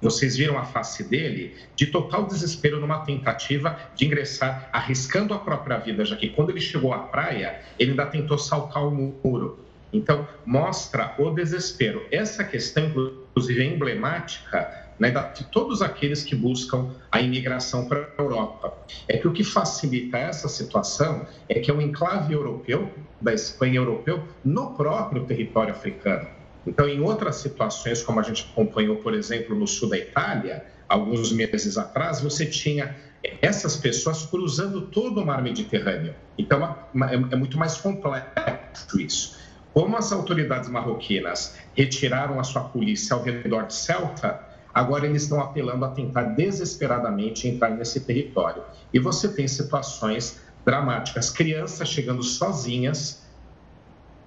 [0.00, 5.78] vocês viram a face dele de total desespero numa tentativa de ingressar, arriscando a própria
[5.78, 9.58] vida, já que quando ele chegou à praia, ele ainda tentou saltar o muro.
[9.92, 12.04] Então, mostra o desespero.
[12.10, 18.22] Essa questão, inclusive, é emblemática né, de todos aqueles que buscam a imigração para a
[18.22, 18.76] Europa.
[19.08, 23.76] É que o que facilita essa situação é que é um enclave europeu, da Espanha
[23.76, 26.28] europeu, no próprio território africano.
[26.66, 31.32] Então, em outras situações, como a gente acompanhou, por exemplo, no sul da Itália, alguns
[31.32, 32.96] meses atrás, você tinha
[33.40, 36.14] essas pessoas cruzando todo o mar Mediterrâneo.
[36.38, 39.38] Então, é, é muito mais complexo isso.
[39.72, 44.40] Como as autoridades marroquinas retiraram a sua polícia ao redor de Celta,
[44.72, 48.62] agora eles estão apelando a tentar desesperadamente entrar nesse território.
[48.92, 53.23] E você tem situações dramáticas, crianças chegando sozinhas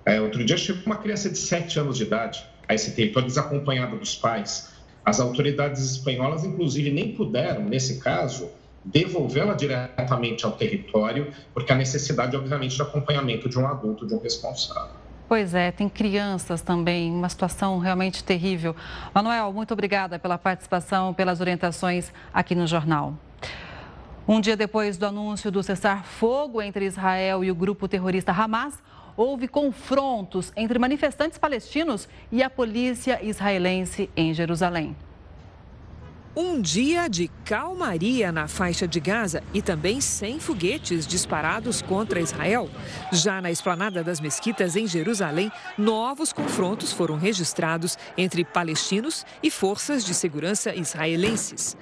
[0.07, 3.97] é, outro dia chegou uma criança de 7 anos de idade a esse território desacompanhada
[3.97, 4.71] dos pais.
[5.03, 8.49] As autoridades espanholas, inclusive, nem puderam, nesse caso,
[8.85, 14.19] devolvê-la diretamente ao território, porque há necessidade, obviamente, de acompanhamento de um adulto, de um
[14.19, 14.95] responsável.
[15.27, 18.73] Pois é, tem crianças também, uma situação realmente terrível.
[19.13, 23.13] Manuel, muito obrigada pela participação, pelas orientações aqui no jornal.
[24.25, 28.81] Um dia depois do anúncio do cessar-fogo entre Israel e o grupo terrorista Hamas,
[29.17, 34.95] houve confrontos entre manifestantes palestinos e a polícia israelense em Jerusalém.
[36.39, 42.69] Um dia de calmaria na faixa de Gaza e também sem foguetes disparados contra Israel.
[43.11, 50.05] Já na esplanada das mesquitas em Jerusalém, novos confrontos foram registrados entre palestinos e forças
[50.05, 51.75] de segurança israelenses.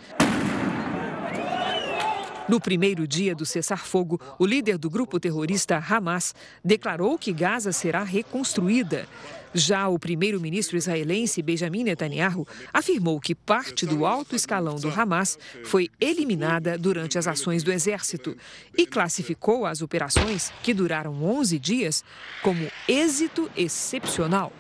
[2.48, 8.04] No primeiro dia do cessar-fogo, o líder do grupo terrorista Hamas declarou que Gaza será
[8.04, 9.08] reconstruída.
[9.52, 15.90] Já o primeiro-ministro israelense Benjamin Netanyahu afirmou que parte do alto escalão do Hamas foi
[16.00, 18.38] eliminada durante as ações do exército
[18.78, 22.04] e classificou as operações, que duraram 11 dias,
[22.44, 24.52] como êxito excepcional.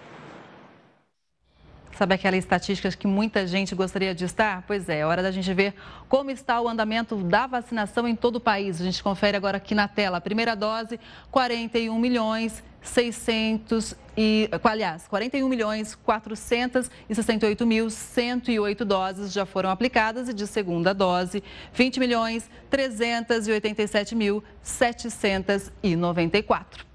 [1.98, 4.66] Sabe aquela estatística que muita gente gostaria de estar?
[4.68, 5.74] Pois é, é hora da gente ver
[6.10, 8.82] como está o andamento da vacinação em todo o país.
[8.82, 10.18] A gente confere agora aqui na tela.
[10.18, 11.00] A primeira dose,
[11.32, 20.34] 41 milhões 600 e, aliás, 41 milhões 468 mil 108 doses já foram aplicadas e
[20.34, 21.42] de segunda dose,
[21.74, 26.95] 20 milhões 387 mil 794.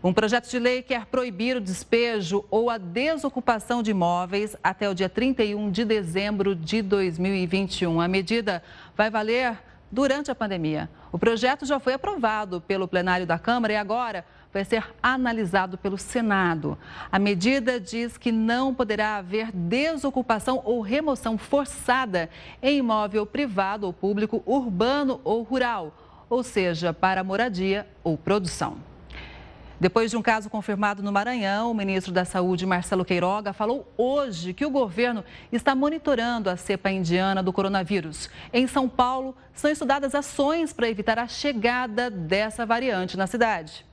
[0.00, 4.94] Um projeto de lei quer proibir o despejo ou a desocupação de imóveis até o
[4.94, 8.00] dia 31 de dezembro de 2021.
[8.00, 8.62] A medida
[8.96, 9.58] vai valer
[9.90, 10.88] durante a pandemia.
[11.10, 15.98] O projeto já foi aprovado pelo plenário da Câmara e agora vai ser analisado pelo
[15.98, 16.78] Senado.
[17.10, 22.30] A medida diz que não poderá haver desocupação ou remoção forçada
[22.62, 25.92] em imóvel privado ou público, urbano ou rural,
[26.30, 28.87] ou seja, para moradia ou produção.
[29.80, 34.52] Depois de um caso confirmado no Maranhão, o ministro da Saúde, Marcelo Queiroga, falou hoje
[34.52, 38.28] que o governo está monitorando a cepa indiana do coronavírus.
[38.52, 43.86] Em São Paulo, são estudadas ações para evitar a chegada dessa variante na cidade.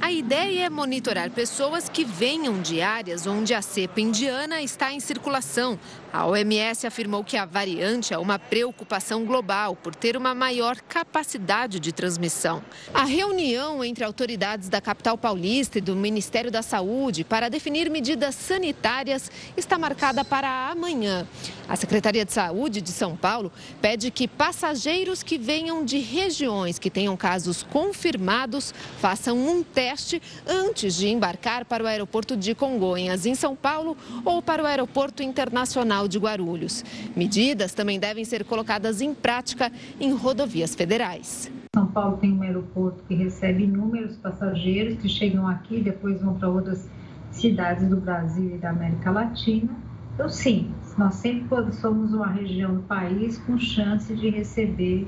[0.00, 4.98] A ideia é monitorar pessoas que venham de áreas onde a cepa indiana está em
[4.98, 5.78] circulação.
[6.12, 11.78] A OMS afirmou que a variante é uma preocupação global por ter uma maior capacidade
[11.78, 12.64] de transmissão.
[12.92, 18.34] A reunião entre autoridades da capital paulista e do Ministério da Saúde para definir medidas
[18.34, 21.28] sanitárias está marcada para amanhã.
[21.68, 26.90] A Secretaria de Saúde de São Paulo pede que passageiros que venham de regiões que
[26.90, 33.36] tenham casos confirmados façam um teste antes de embarcar para o aeroporto de Congonhas, em
[33.36, 36.84] São Paulo, ou para o aeroporto internacional de Guarulhos.
[37.16, 41.50] Medidas também devem ser colocadas em prática em rodovias federais.
[41.74, 46.34] São Paulo tem um aeroporto que recebe inúmeros passageiros que chegam aqui e depois vão
[46.34, 46.88] para outras
[47.30, 49.70] cidades do Brasil e da América Latina.
[50.14, 55.06] Então, sim, nós sempre somos uma região do país com chance de receber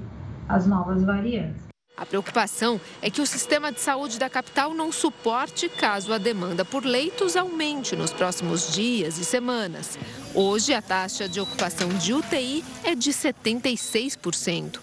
[0.48, 1.72] as novas variantes.
[1.96, 6.64] A preocupação é que o sistema de saúde da capital não suporte caso a demanda
[6.64, 9.98] por leitos aumente nos próximos dias e semanas.
[10.34, 14.78] Hoje, a taxa de ocupação de UTI é de 76%.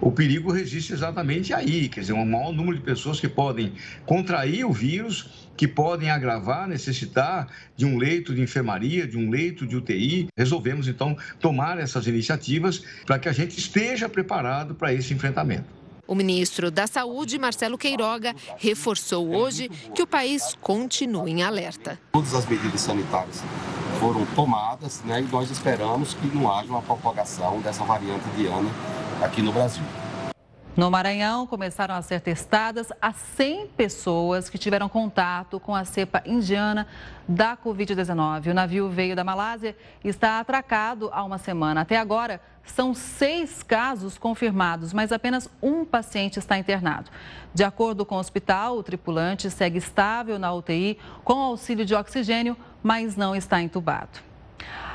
[0.00, 3.72] O perigo resiste exatamente aí, quer dizer, um maior número de pessoas que podem
[4.06, 9.66] contrair o vírus, que podem agravar, necessitar de um leito de enfermaria, de um leito
[9.66, 10.28] de UTI.
[10.38, 15.64] Resolvemos, então, tomar essas iniciativas para que a gente esteja preparado para esse enfrentamento.
[16.06, 21.98] O ministro da Saúde, Marcelo Queiroga, reforçou hoje que o país continua em alerta.
[22.12, 23.42] Todas as medidas sanitárias
[24.02, 28.68] foram tomadas né, e nós esperamos que não haja uma propagação dessa variante Diana
[29.22, 29.84] aqui no Brasil.
[30.76, 36.20] No Maranhão, começaram a ser testadas as 100 pessoas que tiveram contato com a cepa
[36.26, 36.88] indiana
[37.28, 38.50] da Covid-19.
[38.50, 41.82] O navio veio da Malásia e está atracado há uma semana.
[41.82, 47.10] Até agora, são seis casos confirmados, mas apenas um paciente está internado.
[47.54, 52.56] De acordo com o hospital, o tripulante segue estável na UTI com auxílio de oxigênio,
[52.82, 54.32] mas não está entubado.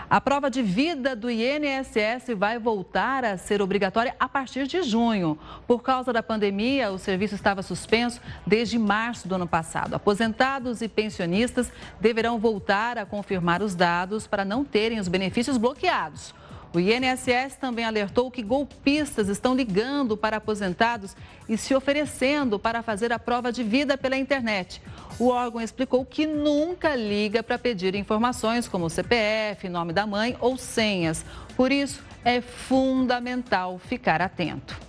[0.10, 5.38] A prova de vida do INSS vai voltar a ser obrigatória a partir de junho.
[5.68, 9.96] Por causa da pandemia, o serviço estava suspenso desde março do ano passado.
[9.96, 11.70] Aposentados e pensionistas
[12.00, 16.34] deverão voltar a confirmar os dados para não terem os benefícios bloqueados.
[16.78, 21.18] O INSS também alertou que golpistas estão ligando para aposentados
[21.50, 24.80] e se oferecendo para fazer a prova de vida pela internet.
[25.18, 30.56] O órgão explicou que nunca liga para pedir informações como CPF, nome da mãe ou
[30.56, 31.26] senhas.
[31.56, 34.80] Por isso, é fundamental ficar atento.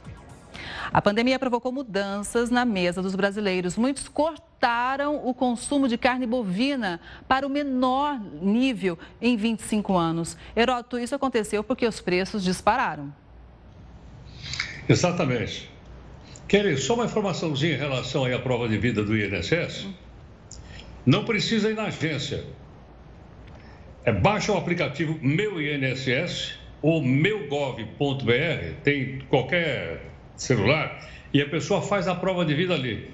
[0.92, 3.76] A pandemia provocou mudanças na mesa dos brasileiros.
[3.76, 10.36] Muitos cortaram o consumo de carne bovina para o menor nível em 25 anos.
[10.56, 13.12] Heródoto, isso aconteceu porque os preços dispararam.
[14.88, 15.70] Exatamente.
[16.46, 19.86] Querem só uma informaçãozinha em relação à prova de vida do INSS?
[21.04, 22.44] Não precisa ir na agência.
[24.04, 27.84] É, baixa o aplicativo Meu INSS ou meugov.br,
[28.82, 33.10] tem qualquer celular e a pessoa faz a prova de vida ali.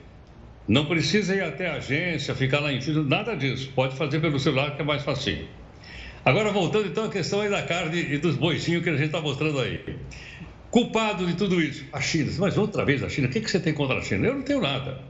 [0.66, 3.70] Não precisa ir até a agência, ficar lá em fila, nada disso.
[3.74, 5.46] Pode fazer pelo celular que é mais fácil.
[6.24, 9.20] Agora, voltando então à questão aí da carne e dos boizinhos que a gente está
[9.20, 9.80] mostrando aí.
[10.70, 12.32] Culpado de tudo isso, a China.
[12.38, 14.26] Mas outra vez a China, o que, que você tem contra a China?
[14.26, 15.00] Eu não tenho nada.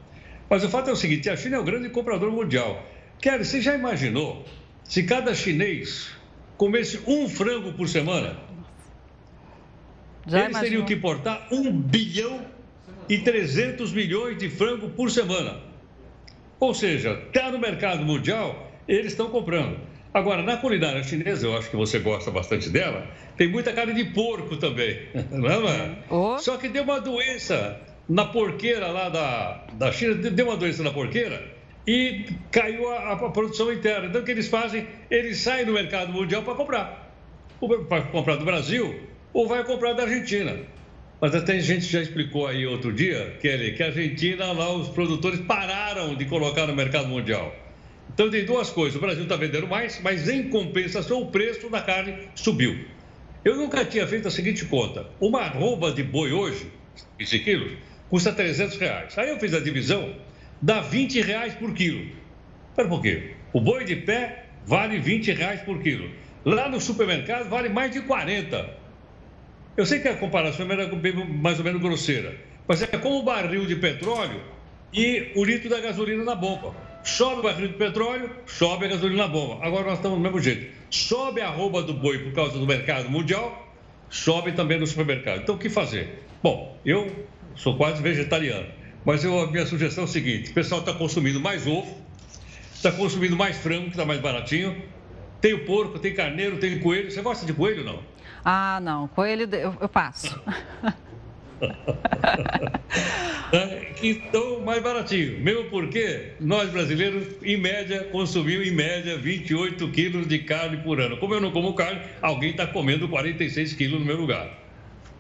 [0.50, 2.84] Mas o fato é o seguinte: a China é o grande comprador mundial.
[3.20, 4.45] Kelly, você já imaginou
[4.82, 6.11] se cada chinês
[6.57, 8.36] comesse um frango por semana?
[10.27, 10.61] Já Eles imaginou?
[10.62, 12.41] teriam que importar 1 bilhão
[13.09, 15.59] e 300 milhões de frango por semana.
[16.59, 19.79] Ou seja, está no mercado mundial, eles estão comprando.
[20.12, 23.07] Agora, na culinária chinesa, eu acho que você gosta bastante dela,
[23.37, 25.97] tem muita carne de porco também, não é, mano?
[26.09, 26.39] Oh.
[26.39, 30.91] Só que deu uma doença na porqueira lá da, da China, deu uma doença na
[30.91, 31.53] porqueira
[31.87, 34.07] e caiu a, a, produção interna.
[34.07, 34.87] Então, o que eles fazem?
[35.11, 37.12] Eles saem do mercado mundial para comprar.
[37.89, 38.95] Para comprar do Brasil
[39.35, 40.57] ou vai comprar da Argentina.
[41.20, 44.89] Mas até a gente já explicou aí outro dia, Kelly, que a Argentina, lá os
[44.89, 47.55] produtores pararam de colocar no mercado mundial.
[48.12, 51.80] Então tem duas coisas, o Brasil está vendendo mais, mas em compensação o preço da
[51.80, 52.78] carne subiu.
[53.45, 56.70] Eu nunca tinha feito a seguinte conta, uma arroba de boi hoje,
[57.18, 57.72] 15 quilos,
[58.09, 59.18] custa 300 reais.
[59.18, 60.14] Aí eu fiz a divisão,
[60.62, 62.07] dá 20 reais por quilo.
[62.70, 63.32] Espera por quê?
[63.53, 66.09] O boi de pé vale 20 reais por quilo.
[66.45, 68.84] Lá no supermercado vale mais de 40.
[69.77, 70.89] Eu sei que a comparação era
[71.27, 74.41] mais ou menos grosseira, mas é como o barril de petróleo
[74.93, 76.72] e o litro da gasolina na bomba.
[77.03, 79.64] Sobe o barril de petróleo, sobe a gasolina na bomba.
[79.64, 80.72] Agora nós estamos do mesmo jeito.
[80.91, 83.75] Sobe a arroba do boi por causa do mercado mundial,
[84.09, 85.43] sobe também no supermercado.
[85.43, 86.22] Então o que fazer?
[86.41, 87.11] Bom, eu
[87.57, 88.68] sou quase vegetariano,
[89.05, 91.99] mas eu, a minha sugestão é o seguinte: o pessoal está consumindo mais ovo,
[92.72, 94.81] está consumindo mais frango, que está mais baratinho,
[95.41, 97.11] tem o porco, tem carneiro, tem coelho.
[97.11, 98.13] Você gosta de coelho não?
[98.45, 99.09] Ah, não.
[99.09, 100.38] Coelho eu, eu passo.
[104.03, 105.40] então, mais baratinho.
[105.40, 111.16] Mesmo porque nós brasileiros, em média, consumimos em média 28 quilos de carne por ano.
[111.16, 114.62] Como eu não como carne, alguém está comendo 46 quilos no meu lugar.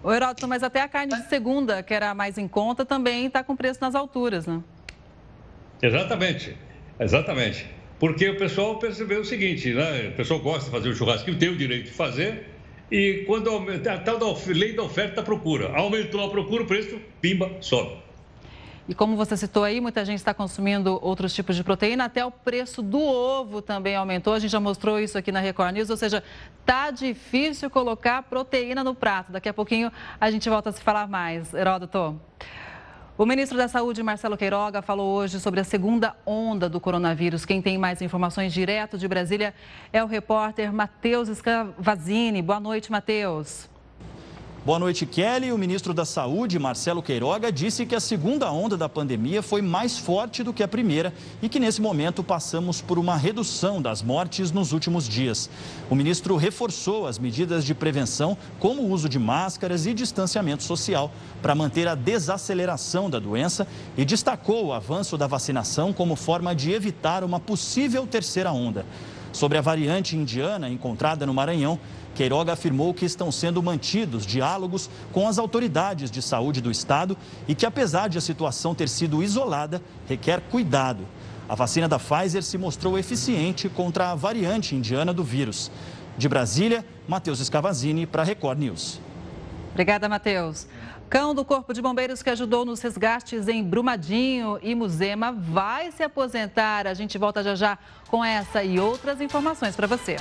[0.02, 3.42] O Heródoto, mas até a carne de segunda, que era mais em conta, também está
[3.42, 4.60] com preço nas alturas, né?
[5.80, 6.54] Exatamente,
[7.00, 7.66] exatamente.
[7.98, 10.08] Porque o pessoal percebeu o seguinte, né?
[10.08, 12.53] O pessoal gosta de fazer o churrasquinho, tem o direito de fazer,
[12.90, 16.66] e quando aumenta, a tal da lei da oferta e procura, aumentou a procura, o
[16.66, 18.04] preço, pimba, sobe.
[18.86, 22.30] E como você citou aí, muita gente está consumindo outros tipos de proteína, até o
[22.30, 24.34] preço do ovo também aumentou.
[24.34, 26.22] A gente já mostrou isso aqui na Record News, ou seja,
[26.66, 29.32] tá difícil colocar proteína no prato.
[29.32, 31.54] Daqui a pouquinho a gente volta a se falar mais.
[31.54, 32.20] Heródoto.
[33.16, 37.44] O ministro da Saúde, Marcelo Queiroga, falou hoje sobre a segunda onda do coronavírus.
[37.44, 39.54] Quem tem mais informações direto de Brasília
[39.92, 42.42] é o repórter Matheus Scavazini.
[42.42, 43.72] Boa noite, Matheus.
[44.64, 45.52] Boa noite, Kelly.
[45.52, 49.98] O ministro da Saúde, Marcelo Queiroga, disse que a segunda onda da pandemia foi mais
[49.98, 51.12] forte do que a primeira
[51.42, 55.50] e que nesse momento passamos por uma redução das mortes nos últimos dias.
[55.90, 61.12] O ministro reforçou as medidas de prevenção, como o uso de máscaras e distanciamento social,
[61.42, 66.72] para manter a desaceleração da doença e destacou o avanço da vacinação como forma de
[66.72, 68.86] evitar uma possível terceira onda.
[69.30, 71.80] Sobre a variante indiana encontrada no Maranhão,
[72.14, 77.16] Queiroga afirmou que estão sendo mantidos diálogos com as autoridades de saúde do estado
[77.48, 81.06] e que, apesar de a situação ter sido isolada, requer cuidado.
[81.48, 85.70] A vacina da Pfizer se mostrou eficiente contra a variante indiana do vírus.
[86.16, 89.00] De Brasília, Matheus Escavazini para Record News.
[89.72, 90.66] Obrigada, Matheus.
[91.10, 96.02] Cão do Corpo de Bombeiros que ajudou nos resgates em Brumadinho e Muzema vai se
[96.02, 96.86] aposentar.
[96.86, 100.16] A gente volta já já com essa e outras informações para você.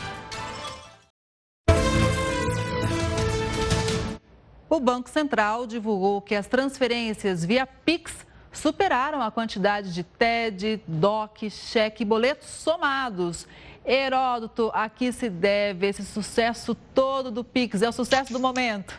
[4.73, 11.47] O Banco Central divulgou que as transferências via Pix superaram a quantidade de TED, DOC,
[11.51, 13.47] cheque e boletos somados.
[13.85, 17.83] Heródoto, a que se deve esse sucesso todo do Pix?
[17.83, 18.95] É o sucesso do momento.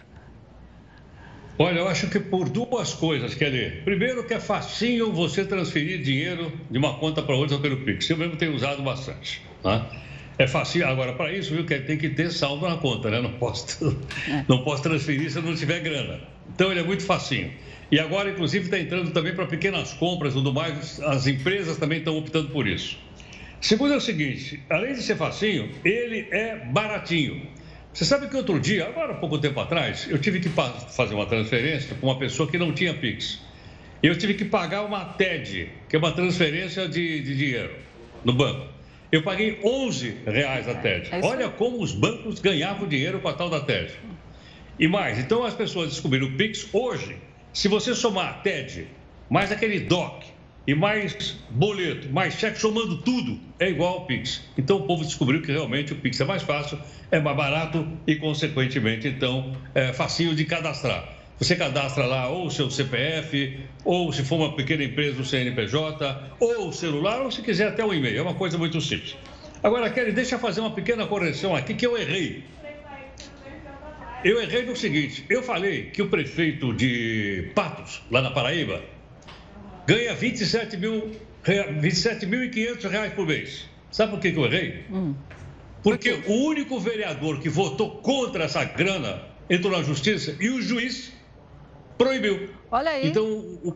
[1.59, 3.83] Olha, eu acho que por duas coisas, Kelly.
[3.83, 8.09] Primeiro que é facinho você transferir dinheiro de uma conta para outra pelo Pix.
[8.09, 9.43] Eu mesmo tenho usado bastante.
[9.61, 9.91] Tá?
[10.39, 10.87] É fácil.
[10.87, 13.21] Agora, para isso, viu, que tem que ter saldo na conta, né?
[13.21, 13.97] Não posso,
[14.29, 14.45] é.
[14.49, 16.21] não posso transferir se eu não tiver grana.
[16.55, 17.53] Então, ele é muito facinho.
[17.91, 21.01] E agora, inclusive, está entrando também para pequenas compras e tudo mais.
[21.03, 22.99] As empresas também estão optando por isso.
[23.61, 27.47] Segundo é o seguinte, além de ser facinho, ele é baratinho.
[27.95, 31.95] Você sabe que outro dia, agora pouco tempo atrás, eu tive que fazer uma transferência
[31.95, 33.41] para uma pessoa que não tinha Pix.
[34.03, 37.75] Eu tive que pagar uma TED, que é uma transferência de, de dinheiro,
[38.25, 38.74] no banco.
[39.15, 41.09] Eu paguei 11 reais a TED.
[41.13, 43.93] É Olha como os bancos ganhavam dinheiro com a tal da TED.
[44.77, 47.17] E mais, então as pessoas descobriram o Pix hoje.
[47.53, 48.89] Se você somar a TED,
[49.31, 50.25] mais aquele DOC,
[50.67, 54.43] e mais boleto, mais cheque, somando tudo, é igual ao Pix.
[54.59, 56.77] Então o povo descobriu que realmente o Pix é mais fácil,
[57.13, 61.14] é mais barato e, consequentemente, então, é facinho de cadastrar.
[61.39, 66.37] Você cadastra lá ou o seu CPF, ou se for uma pequena empresa, o CNPJ,
[66.39, 68.19] ou o celular, ou se quiser até o e-mail.
[68.19, 69.17] É uma coisa muito simples.
[69.63, 72.45] Agora, Kelly, deixa eu fazer uma pequena correção aqui que eu errei.
[74.23, 78.83] Eu errei no seguinte: eu falei que o prefeito de Patos, lá na Paraíba,
[79.87, 81.11] ganha 27 mil,
[81.45, 83.69] 27.500 reais por mês.
[83.91, 84.85] Sabe por que, que eu errei?
[84.91, 85.15] Hum.
[85.83, 91.13] Porque o único vereador que votou contra essa grana entrou na justiça e o juiz
[91.99, 92.51] proibiu.
[92.71, 93.09] Olha aí.
[93.09, 93.75] Então, o,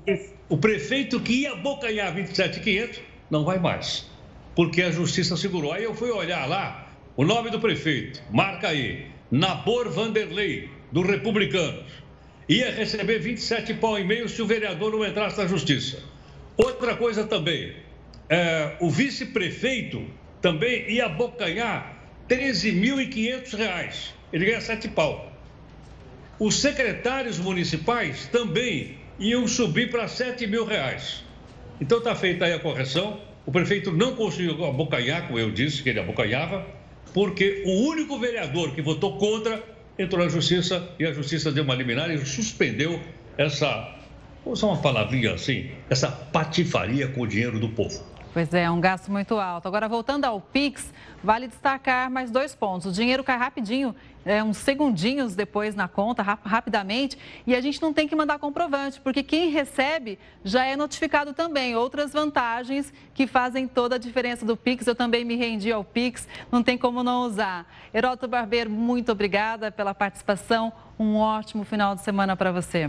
[0.48, 3.00] o prefeito que ia abocanhar 27,500
[3.30, 4.06] não vai mais,
[4.54, 5.72] porque a justiça segurou.
[5.72, 11.84] Aí eu fui olhar lá o nome do prefeito, marca aí, Nabor Vanderlei, do Republicanos.
[12.48, 16.02] Ia receber 27 pau e meio se o vereador não entrasse na justiça.
[16.56, 17.74] Outra coisa também,
[18.28, 20.04] é, o vice-prefeito
[20.40, 21.98] também ia abocanhar
[22.28, 24.14] 13.500 reais.
[24.32, 25.32] Ele ganha 7 pau.
[26.38, 31.24] Os secretários municipais também iam subir para 7 mil reais.
[31.80, 33.20] Então está feita aí a correção.
[33.44, 36.64] O prefeito não conseguiu abocanhar, como eu disse que ele abocanhava,
[37.12, 39.62] porque o único vereador que votou contra
[39.98, 43.00] entrou na justiça e a justiça deu uma liminar e suspendeu
[43.36, 43.96] essa,
[44.44, 48.04] vou usar uma palavrinha assim, essa patifaria com o dinheiro do povo.
[48.38, 49.66] Pois é, um gasto muito alto.
[49.66, 52.86] Agora, voltando ao Pix, vale destacar mais dois pontos.
[52.86, 53.92] O dinheiro cai rapidinho,
[54.24, 58.38] é, uns segundinhos depois na conta, rap rapidamente, e a gente não tem que mandar
[58.38, 61.74] comprovante, porque quem recebe já é notificado também.
[61.74, 64.86] Outras vantagens que fazem toda a diferença do Pix.
[64.86, 67.66] Eu também me rendi ao Pix, não tem como não usar.
[67.92, 70.72] Heroto Barbeiro, muito obrigada pela participação.
[70.96, 72.88] Um ótimo final de semana para você.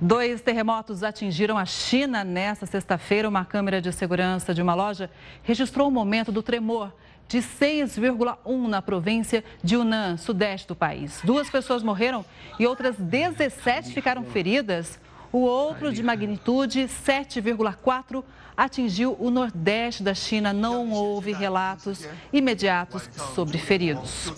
[0.00, 3.26] Dois terremotos atingiram a China nesta sexta-feira.
[3.28, 5.10] Uma câmera de segurança de uma loja
[5.42, 6.92] registrou o momento do tremor
[7.26, 11.20] de 6,1 na província de Yunnan, sudeste do país.
[11.24, 12.24] Duas pessoas morreram
[12.58, 15.00] e outras 17 ficaram feridas.
[15.32, 18.22] O outro, de magnitude 7,4,
[18.54, 20.52] atingiu o nordeste da China.
[20.52, 24.30] Não houve relatos imediatos sobre feridos.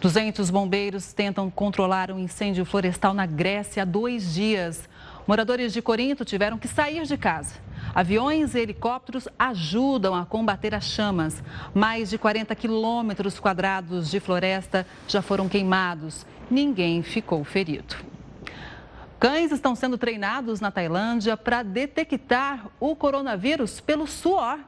[0.00, 4.88] 200 bombeiros tentam controlar um incêndio florestal na Grécia há dois dias.
[5.26, 7.54] Moradores de Corinto tiveram que sair de casa.
[7.94, 11.42] Aviões e helicópteros ajudam a combater as chamas.
[11.74, 16.24] Mais de 40 quilômetros quadrados de floresta já foram queimados.
[16.50, 17.96] Ninguém ficou ferido.
[19.18, 24.58] Cães estão sendo treinados na Tailândia para detectar o coronavírus pelo suor.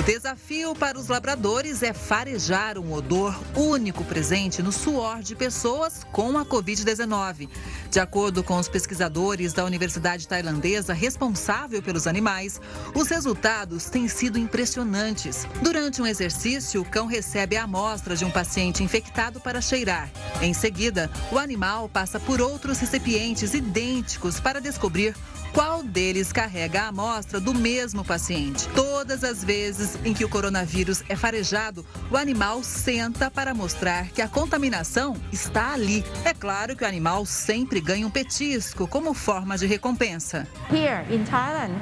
[0.00, 6.04] O desafio para os labradores é farejar um odor único presente no suor de pessoas
[6.10, 7.50] com a Covid-19.
[7.90, 12.58] De acordo com os pesquisadores da Universidade Tailandesa responsável pelos animais,
[12.94, 15.46] os resultados têm sido impressionantes.
[15.60, 20.10] Durante um exercício, o cão recebe a amostra de um paciente infectado para cheirar.
[20.40, 25.14] Em seguida, o animal passa por outros recipientes idênticos para descobrir
[25.52, 28.68] qual deles carrega a amostra do mesmo paciente.
[28.74, 34.22] Todas as vezes em que o coronavírus é farejado, o animal senta para mostrar que
[34.22, 36.04] a contaminação está ali.
[36.24, 40.46] É claro que o animal sempre ganha um petisco como forma de recompensa.
[40.70, 41.74] Here in Thailand,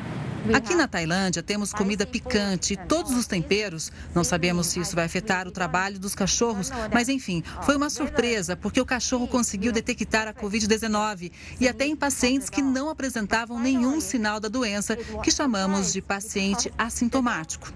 [0.55, 3.93] Aqui na Tailândia temos comida picante e todos os temperos.
[4.15, 8.57] Não sabemos se isso vai afetar o trabalho dos cachorros, mas enfim, foi uma surpresa
[8.57, 14.01] porque o cachorro conseguiu detectar a Covid-19 e até em pacientes que não apresentavam nenhum
[14.01, 17.73] sinal da doença, que chamamos de paciente assintomático.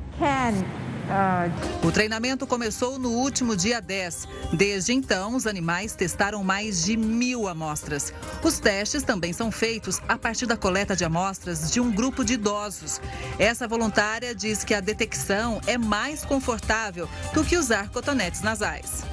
[1.82, 4.28] O treinamento começou no último dia 10.
[4.52, 8.12] Desde então, os animais testaram mais de mil amostras.
[8.42, 12.34] Os testes também são feitos a partir da coleta de amostras de um grupo de
[12.34, 13.00] idosos.
[13.38, 19.11] Essa voluntária diz que a detecção é mais confortável do que usar cotonetes nasais.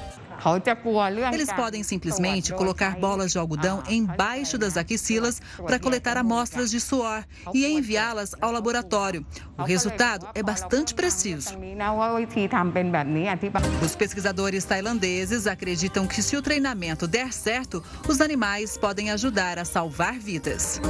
[1.32, 7.24] Eles podem simplesmente colocar bolas de algodão embaixo das axilas para coletar amostras de suor
[7.52, 9.24] e enviá-las ao laboratório.
[9.58, 11.50] O resultado é bastante preciso.
[13.84, 19.64] Os pesquisadores tailandeses acreditam que se o treinamento der certo, os animais podem ajudar a
[19.64, 20.80] salvar vidas.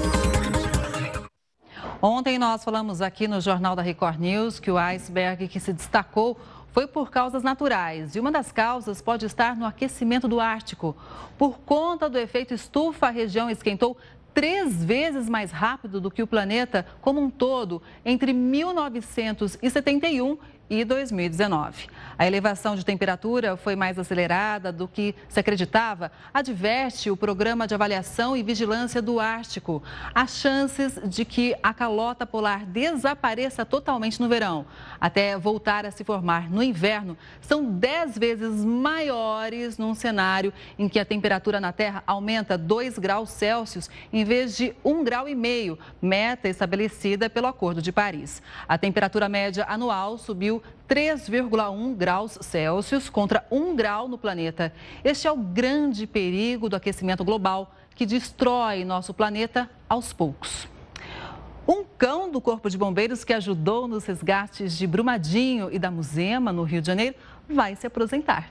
[2.02, 6.38] Ontem nós falamos aqui no Jornal da Record News que o iceberg que se destacou
[6.72, 10.96] foi por causas naturais e uma das causas pode estar no aquecimento do Ártico.
[11.36, 13.96] Por conta do efeito estufa, a região esquentou
[14.32, 20.38] três vezes mais rápido do que o planeta como um todo entre 1971
[20.70, 21.88] e 2019.
[22.16, 27.74] A elevação de temperatura foi mais acelerada do que se acreditava, adverte o Programa de
[27.74, 29.82] Avaliação e Vigilância do Ártico.
[30.14, 34.64] As chances de que a calota polar desapareça totalmente no verão,
[35.00, 41.00] até voltar a se formar no inverno, são 10 vezes maiores num cenário em que
[41.00, 45.78] a temperatura na Terra aumenta 2 graus Celsius em vez de 1,5 grau, e meio,
[46.00, 48.40] meta estabelecida pelo Acordo de Paris.
[48.68, 54.72] A temperatura média anual subiu 3,1 graus Celsius contra 1 grau no planeta.
[55.04, 60.68] Este é o grande perigo do aquecimento global que destrói nosso planeta aos poucos.
[61.68, 66.52] Um cão do Corpo de Bombeiros que ajudou nos resgates de Brumadinho e da Muzema,
[66.52, 67.14] no Rio de Janeiro,
[67.48, 68.50] vai se aposentar.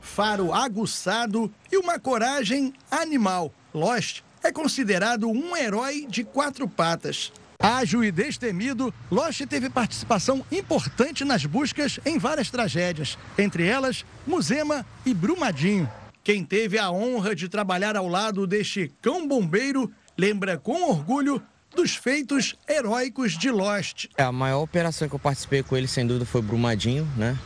[0.00, 3.52] Faro aguçado e uma coragem animal.
[3.72, 7.32] Lost é considerado um herói de quatro patas.
[7.66, 14.86] Ágil e destemido, Loche teve participação importante nas buscas em várias tragédias, entre elas Muzema
[15.04, 15.90] e Brumadinho.
[16.22, 21.42] Quem teve a honra de trabalhar ao lado deste cão bombeiro lembra com orgulho
[21.74, 24.06] dos feitos heróicos de Lost.
[24.16, 27.36] É, a maior operação que eu participei com ele, sem dúvida, foi Brumadinho, né?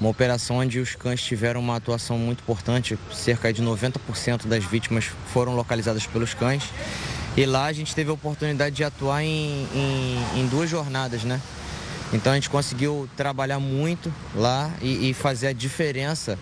[0.00, 5.04] Uma operação onde os cães tiveram uma atuação muito importante, cerca de 90% das vítimas
[5.32, 6.64] foram localizadas pelos cães.
[7.36, 11.40] E lá a gente teve a oportunidade de atuar em, em, em duas jornadas, né?
[12.12, 16.38] Então a gente conseguiu trabalhar muito lá e, e fazer a diferença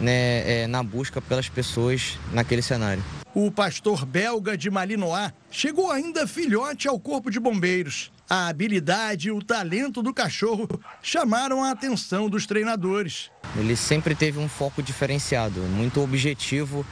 [0.00, 3.04] né, é, na busca pelas pessoas naquele cenário.
[3.34, 8.10] O pastor belga de Malinois chegou ainda filhote ao Corpo de Bombeiros.
[8.28, 10.66] A habilidade e o talento do cachorro
[11.02, 13.30] chamaram a atenção dos treinadores.
[13.56, 16.86] Ele sempre teve um foco diferenciado, muito objetivo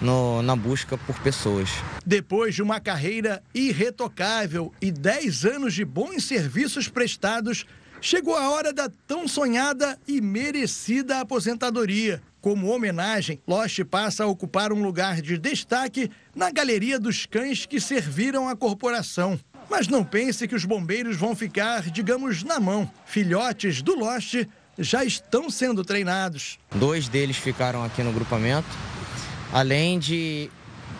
[0.00, 1.68] no, na busca por pessoas.
[2.04, 7.66] Depois de uma carreira irretocável e 10 anos de bons serviços prestados,
[8.00, 12.22] chegou a hora da tão sonhada e merecida aposentadoria.
[12.40, 17.78] Como homenagem, Lost passa a ocupar um lugar de destaque na galeria dos cães que
[17.78, 19.38] serviram a corporação.
[19.68, 22.90] Mas não pense que os bombeiros vão ficar, digamos, na mão.
[23.04, 24.46] Filhotes do Lost
[24.78, 26.58] já estão sendo treinados.
[26.74, 28.66] Dois deles ficaram aqui no grupamento
[29.52, 30.50] além de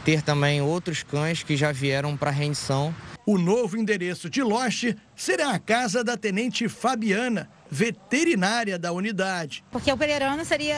[0.04, 2.94] ter também outros cães que já vieram para rendição.
[3.26, 9.62] O novo endereço de Loche será a casa da tenente Fabiana, veterinária da unidade.
[9.70, 10.74] Porque o peleirano seria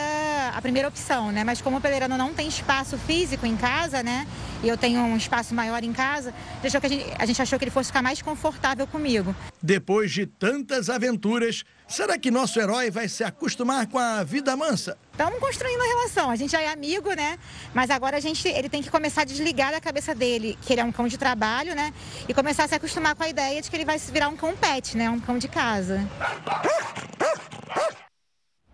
[0.53, 1.45] a primeira opção, né?
[1.45, 4.27] Mas como o peleirano não tem espaço físico em casa, né?
[4.63, 7.71] E eu tenho um espaço maior em casa, a gente, a gente achou que ele
[7.71, 9.35] fosse ficar mais confortável comigo.
[9.63, 14.97] Depois de tantas aventuras, será que nosso herói vai se acostumar com a vida mansa?
[15.11, 16.31] Estamos construindo a relação.
[16.31, 17.39] A gente já é amigo, né?
[17.75, 20.81] Mas agora a gente, ele tem que começar a desligar da cabeça dele que ele
[20.81, 21.93] é um cão de trabalho, né?
[22.29, 24.57] E começar a se acostumar com a ideia de que ele vai virar um cão
[24.57, 25.11] pet, né?
[25.11, 26.07] Um cão de casa.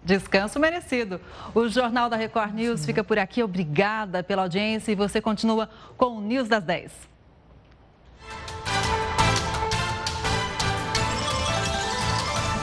[0.02, 1.20] Descanso merecido.
[1.54, 3.42] O Jornal da Record News fica por aqui.
[3.42, 7.17] Obrigada pela audiência e você continua com o News das 10.